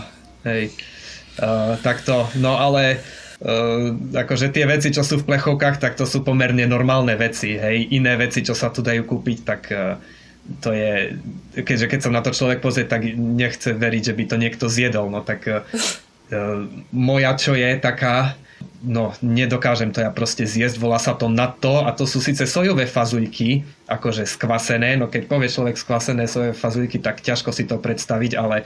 [0.46, 0.70] hej.
[1.34, 3.02] Uh, takto, no ale
[4.14, 7.58] akože tie veci, čo sú v plechovkách, tak to sú pomerne normálne veci.
[7.58, 7.90] Hej.
[7.90, 9.98] Iné veci, čo sa tu dajú kúpiť, tak uh,
[10.60, 11.18] to je,
[11.56, 15.08] keďže keď sa na to človek pozrie, tak nechce veriť, že by to niekto zjedol.
[15.08, 15.64] No tak uh,
[16.92, 18.36] moja čo je taká,
[18.84, 21.28] no nedokážem to ja proste zjesť, volá sa to
[21.60, 26.56] to a to sú síce sojové fazujky, akože skvasené, no keď povie človek skvasené sojové
[26.56, 28.64] fazujky, tak ťažko si to predstaviť, ale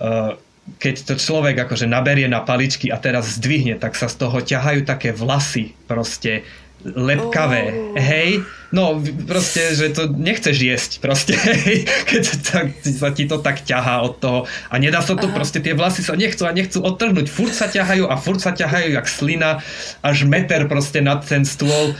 [0.00, 0.36] uh,
[0.80, 4.88] keď to človek akože naberie na paličky a teraz zdvihne, tak sa z toho ťahajú
[4.88, 6.44] také vlasy proste
[6.84, 7.96] lepkavé, oh.
[7.96, 13.64] hej, no proste, že to nechceš jesť proste, hej, keď tak, sa ti to tak
[13.64, 14.38] ťahá od toho.
[14.68, 15.36] A nedá sa to, Aha.
[15.36, 18.92] proste tie vlasy sa nechcú a nechcú odtrhnúť, furt sa ťahajú a furt sa ťahajú
[18.92, 19.64] jak slina,
[20.04, 21.96] až meter proste nad ten stôl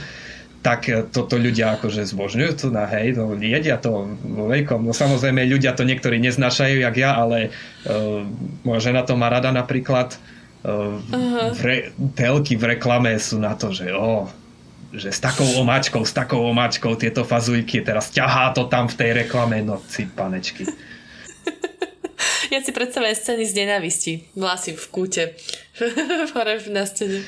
[0.65, 4.81] tak toto ľudia akože zbožňujú to na hej, no jedia to vo veľkom.
[4.81, 7.53] No samozrejme ľudia to niektorí neznášajú jak ja, ale
[7.85, 8.25] uh,
[8.65, 10.17] moja žena to má rada napríklad.
[10.65, 10.97] Uh,
[11.53, 11.77] v re,
[12.17, 14.25] telky v reklame sú na to, že oh,
[14.89, 19.11] že s takou omáčkou, s takou omáčkou tieto fazujky, teraz ťahá to tam v tej
[19.21, 20.65] reklame, no si panečky.
[22.45, 24.13] Ja si predstavujem scény z nenávisti.
[24.37, 25.23] Vlasy v kúte.
[26.37, 27.25] Hore na scéne.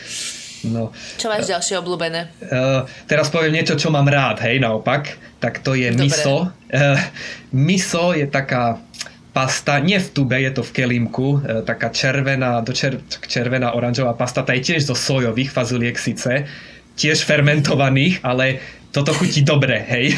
[0.68, 2.22] No, čo máš uh, ďalšie obľúbené?
[2.44, 5.16] Uh, teraz poviem niečo, čo mám rád, hej, naopak.
[5.38, 6.10] Tak to je Dobre.
[6.10, 6.50] miso.
[6.70, 7.00] Uh,
[7.56, 8.82] miso je taká
[9.32, 14.42] pasta, nie v tube, je to v kelímku, taká červená, do čer, červená oranžová pasta,
[14.42, 16.50] tá je tiež zo sojových fazuliek síce,
[16.98, 18.58] tiež fermentovaných, ale
[18.90, 20.18] toto chutí dobre, hej.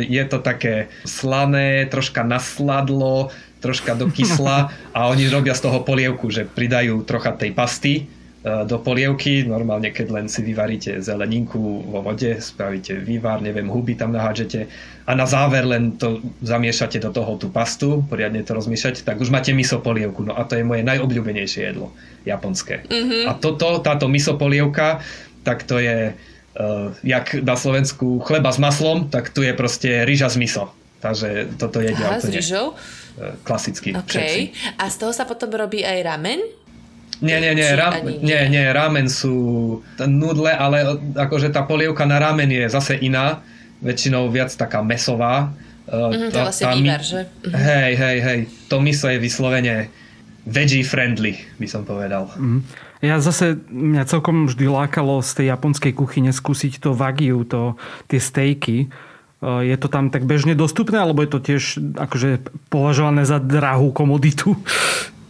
[0.00, 3.28] Je to také slané, troška nasladlo,
[3.60, 8.08] troška do kysla a oni robia z toho polievku, že pridajú trocha tej pasty
[8.46, 14.14] do polievky, normálne keď len si vyvaríte zeleninku vo vode, spravíte vývar, neviem, huby tam
[14.14, 14.70] nahádžete
[15.02, 19.34] a na záver len to zamiešate do toho tú pastu, poriadne to rozmiešať, tak už
[19.34, 20.22] máte miso polievku.
[20.22, 21.90] No a to je moje najobľúbenejšie jedlo,
[22.22, 22.86] japonské.
[22.86, 23.30] Mm-hmm.
[23.30, 25.02] A toto, táto miso polievka,
[25.42, 30.30] tak to je uh, jak na Slovensku chleba s maslom, tak tu je proste ryža
[30.30, 30.70] s miso.
[31.02, 32.30] Takže toto jedia Aha, úplne.
[32.30, 32.78] s rýžou?
[33.18, 33.90] Uh, klasicky.
[34.06, 34.54] Okay.
[34.78, 36.65] A z toho sa potom robí aj ramen?
[37.24, 39.34] Nie, nie, nie, ra- nie, nie, nie, ramen sú
[40.04, 43.40] nudle, ale akože tá polievka na ramen je zase iná,
[43.80, 45.52] väčšinou viac taká mesová.
[45.88, 47.30] Mm, to vlastne vývar, že?
[47.46, 47.56] Mhm.
[47.56, 49.88] Hej, hej, hej, to miso je vyslovene
[50.46, 52.28] veggie friendly, by som povedal.
[52.36, 52.62] Mm.
[53.04, 57.76] Ja zase, mňa celkom vždy lákalo z tej japonskej kuchyne skúsiť to wagyu, to,
[58.08, 58.88] tie stejky.
[59.44, 62.40] Je to tam tak bežne dostupné, alebo je to tiež akože
[62.72, 64.56] považované za drahú komoditu?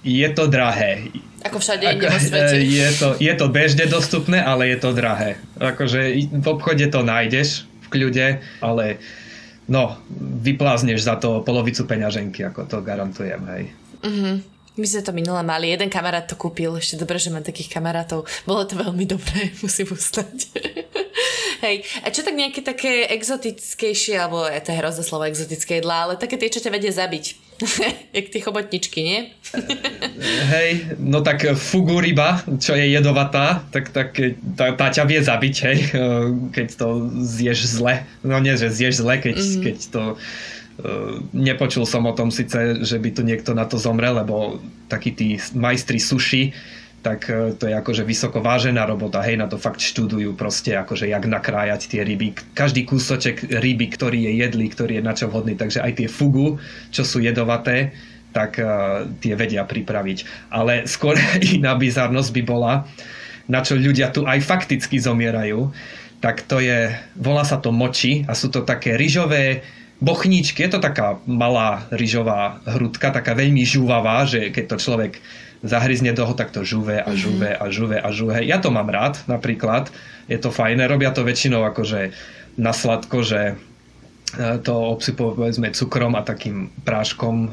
[0.07, 1.11] Je to drahé.
[1.43, 2.63] Ako všade inde vo svete.
[2.79, 5.39] Je to, je to bežne dostupné, ale je to drahé.
[5.59, 8.27] Akože v obchode to nájdeš v kľude,
[8.63, 8.99] ale
[9.67, 9.99] no,
[10.43, 13.63] vyplázneš za to polovicu peňaženky, ako to garantujem, hej.
[14.03, 14.37] Uh-huh.
[14.77, 18.29] My sme to minule mali, jeden kamarát to kúpil, ešte dobre, že mám takých kamarátov.
[18.45, 20.37] Bolo to veľmi dobré, musím ustať.
[21.65, 26.21] Hej, a čo tak nejaké také exotickejšie, alebo je to hrozné slovo exotické jedlá, ale
[26.21, 27.46] také tie, čo ťa vedia zabiť.
[28.17, 29.19] Jak tie chobotničky, nie?
[30.55, 34.13] hej, no tak fugu ryba, čo je jedovatá, tak, tak
[34.57, 35.79] tá, tá ťa vie zabiť, hej,
[36.57, 36.89] keď to
[37.25, 38.05] zješ zle.
[38.21, 39.63] No nie, že zješ zle, keď, mm-hmm.
[39.65, 40.03] keď to
[41.33, 44.61] nepočul som o tom síce, že by tu niekto na to zomrel, lebo
[44.93, 46.53] takí tí majstri suši
[47.07, 51.07] tak e, to je akože vysoko vážená robota, hej, na to fakt študujú proste, akože
[51.07, 52.35] jak nakrájať tie ryby.
[52.51, 56.59] Každý kúsoček ryby, ktorý je jedlý, ktorý je na čo vhodný, takže aj tie fugu,
[56.91, 57.95] čo sú jedovaté,
[58.35, 60.51] tak uh, tie vedia pripraviť.
[60.51, 61.15] Ale skôr
[61.57, 62.91] iná bizarnosť by bola,
[63.47, 65.71] na čo ľudia tu aj fakticky zomierajú,
[66.19, 69.63] tak to je, volá sa to moči a sú to také ryžové
[70.03, 75.13] bochníčky, je to taká malá ryžová hrudka, taká veľmi žúvavá, že keď to človek
[75.67, 78.43] zahryzne toho, tak to žuve a žuve a žuve a žuve.
[78.43, 79.91] Ja to mám rád napríklad,
[80.27, 82.11] je to fajné, robia to väčšinou akože
[82.59, 83.55] na sladko, že e,
[84.63, 87.51] to obsypujú povedzme cukrom a takým práškom, e,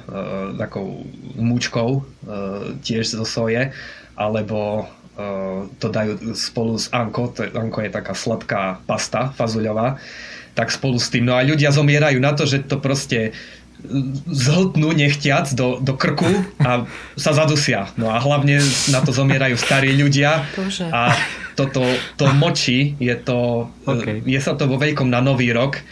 [0.57, 1.05] takou
[1.37, 2.01] múčkou, e,
[2.81, 3.75] tiež zo soje,
[4.17, 4.85] alebo
[5.17, 10.01] e, to dajú spolu s anko, to, anko je taká sladká pasta fazuľová,
[10.53, 11.25] tak spolu s tým.
[11.25, 13.33] No a ľudia zomierajú na to, že to proste
[14.27, 16.27] zhltnú nechtiac do, do krku
[16.59, 16.87] a
[17.19, 17.91] sa zadusia.
[17.99, 20.87] No a hlavne na to zomierajú starí ľudia Bože.
[20.87, 21.11] a
[21.53, 21.83] toto
[22.15, 24.23] to moči, je to, Okay.
[24.23, 25.83] je sa to vo veľkom na nový rok,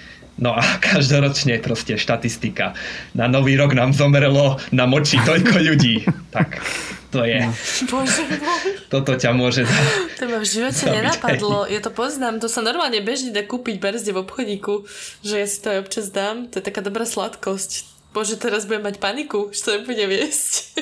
[0.42, 2.74] No a každoročne proste štatistika.
[3.14, 6.02] Na nový rok nám zomrelo na moči toľko ľudí.
[6.34, 6.58] Tak
[7.12, 7.44] to je.
[7.92, 8.72] Bože môj.
[8.88, 9.86] Toto ťa môže dať.
[10.18, 11.68] To ma v živote Zabiť, nenapadlo.
[11.68, 12.40] Ja to poznám.
[12.40, 14.88] To sa normálne bežne dá kúpiť berzde v obchodíku,
[15.22, 16.48] že ja si to aj občas dám.
[16.50, 17.92] To je taká dobrá sladkosť.
[18.16, 20.76] Bože, teraz budem mať paniku, že to nebude viesť.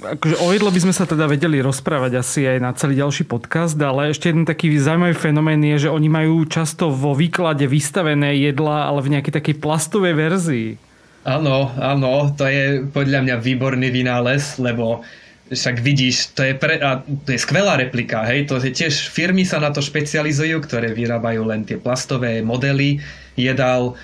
[0.00, 3.76] akože o jedle by sme sa teda vedeli rozprávať asi aj na celý ďalší podcast,
[3.76, 8.88] ale ešte jeden taký zaujímavý fenomén je, že oni majú často vo výklade vystavené jedla,
[8.88, 10.68] ale v nejakej takej plastovej verzii.
[11.20, 15.04] Áno, áno, to je podľa mňa výborný vynález, lebo
[15.52, 19.44] však vidíš, to je, pre, a to je skvelá replika, hej, to je tiež firmy
[19.44, 23.02] sa na to špecializujú, ktoré vyrábajú len tie plastové modely
[23.36, 23.98] jedál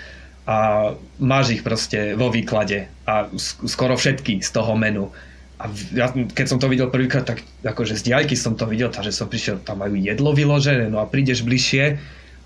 [0.45, 3.31] a máš ich proste vo výklade a
[3.65, 5.09] skoro všetky z toho menu.
[5.57, 9.15] A ja, keď som to videl prvýkrát, tak akože z diaľky som to videl, takže
[9.15, 11.97] som prišiel, tam majú jedlo vyložené, no a prídeš bližšie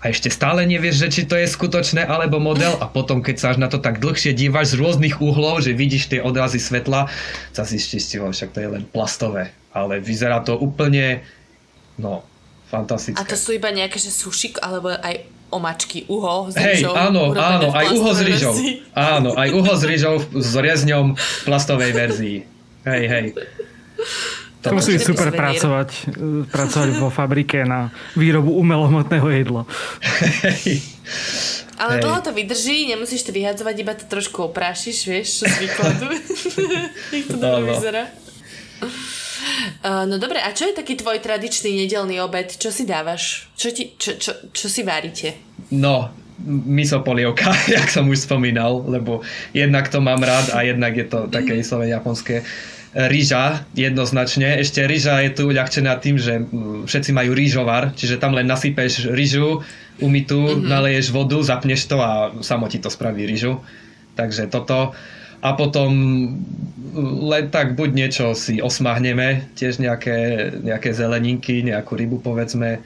[0.01, 3.47] a ešte stále nevieš, že či to je skutočné alebo model a potom keď sa
[3.53, 7.05] až na to tak dlhšie dívaš z rôznych uhlov, že vidíš tie odrazy svetla,
[7.53, 11.21] sa zistíš si, však to je len plastové, ale vyzerá to úplne,
[12.01, 12.25] no,
[12.73, 13.21] fantastické.
[13.21, 15.21] A to sú iba nejaké, že sušik, alebo aj
[15.51, 16.93] omačky, uho s Hej, rýžou.
[16.97, 18.55] áno, áno, aj uho s rýžou.
[18.95, 22.37] Áno, aj uho s rýžou s rezňom v plastovej verzii.
[22.87, 23.25] Hej, hej.
[24.61, 25.41] To musí super suvenír.
[25.41, 25.89] pracovať,
[26.53, 29.65] pracovať vo fabrike na výrobu umelohmotného jedla.
[31.81, 32.01] Ale Hej.
[32.05, 36.13] dlho to vydrží, nemusíš to vyhadzovať, iba to trošku oprášiš, vieš, z výkladu.
[37.17, 37.73] Jak to dobre Áno.
[37.73, 38.03] vyzerá.
[39.81, 42.53] Uh, no dobre, a čo je taký tvoj tradičný nedelný obed?
[42.53, 43.49] Čo si dávaš?
[43.57, 45.41] Čo, ti, čo, čo, čo si várite?
[45.73, 46.13] No,
[46.45, 51.25] miso polievka, jak som už spomínal, lebo jednak to mám rád a jednak je to
[51.33, 52.45] také vyslovene japonské.
[52.91, 54.59] Rýža, jednoznačne.
[54.59, 59.15] Ešte rýža je tu uľahčená tým, že mm, všetci majú rýžovar, čiže tam len nasypeš
[59.15, 59.63] rýžu,
[60.03, 60.67] umytú, mm-hmm.
[60.67, 63.63] naleješ vodu, zapneš to a samo ti to spraví rýžu.
[64.19, 64.91] Takže toto.
[65.39, 72.19] A potom mm, len tak buď niečo si osmahneme, tiež nejaké, nejaké zeleninky, nejakú rybu
[72.19, 72.83] povedzme,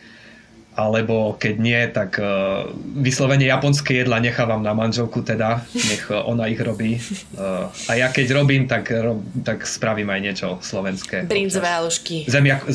[0.76, 2.67] alebo keď nie, tak uh,
[2.99, 6.99] vyslovene japonské jedla nechávam na manželku teda, nech uh, ona ich robí.
[7.39, 11.32] Uh, a ja keď robím, tak, rob, tak spravím aj niečo slovenské.
[11.32, 12.28] Brinzové halušky.
[12.28, 12.67] Zemiak,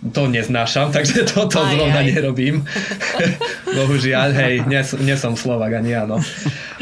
[0.00, 2.08] to neznášam, takže toto Aj, zrovna aj.
[2.08, 2.64] nerobím.
[3.78, 6.22] Bohužiaľ, hej, nie, nie som Slovak ani áno.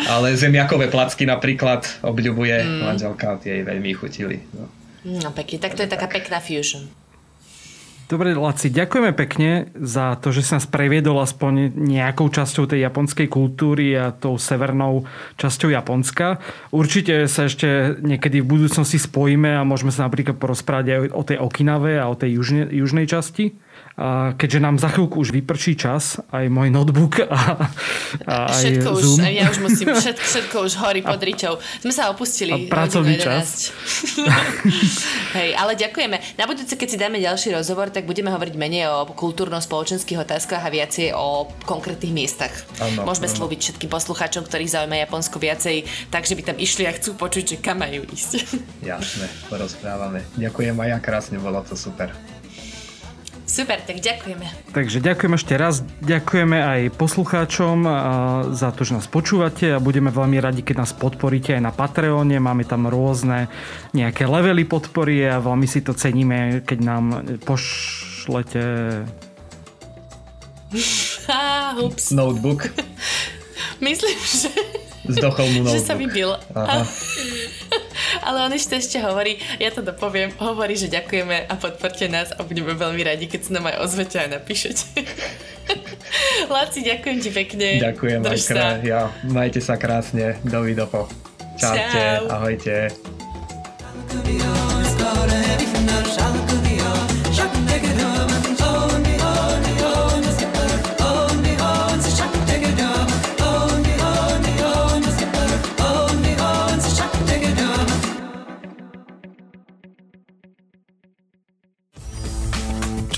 [0.07, 2.81] Ale zemiakové placky napríklad obľubuje mm.
[2.87, 4.47] manželka, tie jej veľmi chutili.
[4.55, 4.71] No.
[5.07, 6.91] No pekne, tak to je taká pekná fusion.
[8.07, 13.27] Dobre, Laci, ďakujeme pekne za to, že si nás previedol aspoň nejakou časťou tej japonskej
[13.27, 16.39] kultúry a tou severnou časťou Japonska.
[16.71, 21.39] Určite sa ešte niekedy v budúcnosti spojíme a môžeme sa napríklad porozprávať aj o tej
[21.43, 23.59] Okinave a o tej južne, južnej časti.
[24.37, 27.73] Keďže nám za chvíľku už vyprčí čas, aj môj notebook a,
[28.29, 29.25] a aj Všetko už, Zoom.
[29.25, 31.57] aj ja už musím, všetko, všetko už horí pod ričou.
[31.81, 32.53] Sme sa opustili.
[32.53, 33.73] A pracovný čas.
[34.21, 35.33] 11.
[35.41, 36.37] Hej, ale ďakujeme.
[36.37, 40.69] Na budúce, keď si dáme ďalší rozhovor, tak budeme hovoriť menej o kultúrno-spoločenských otázkach a
[40.69, 42.53] viacej o konkrétnych miestach.
[42.77, 43.37] Áno, Môžeme áno.
[43.41, 47.57] slúbiť všetkým poslucháčom, ktorých zaujíma Japonsko viacej, takže by tam išli a chcú počuť, že
[47.65, 48.45] kam majú ísť.
[48.85, 50.21] Jasné, porozprávame.
[50.37, 52.13] Ďakujem aj ja, krásne, bolo to super.
[53.57, 54.45] Super, tak ďakujeme.
[54.77, 57.89] Takže ďakujem ešte raz, ďakujeme aj poslucháčom
[58.53, 62.37] za to, že nás počúvate a budeme veľmi radi, keď nás podporíte aj na Patreone.
[62.37, 63.49] Máme tam rôzne
[63.97, 67.05] nejaké levely podpory a veľmi si to ceníme, keď nám
[67.49, 68.61] pošlete...
[71.81, 72.13] Ups.
[72.13, 72.69] Notebook.
[73.81, 74.53] Myslím, že...
[75.09, 75.81] Zdochol mu notebook.
[75.81, 76.31] Že sa vybil.
[76.53, 76.85] Aha.
[78.23, 82.41] Ale on ešte ešte hovorí, ja to dopoviem, hovorí, že ďakujeme a podporte nás a
[82.47, 84.85] budeme veľmi radi, keď sa nám aj ozvete a napíšete.
[86.55, 87.69] Láci, ďakujem ti pekne.
[87.83, 91.11] Ďakujem Drž aj krá, ja, majte sa krásne, dovidopo.
[91.57, 92.23] Čaute, Čau.
[92.31, 92.93] ahojte.
[94.07, 94.76] Čo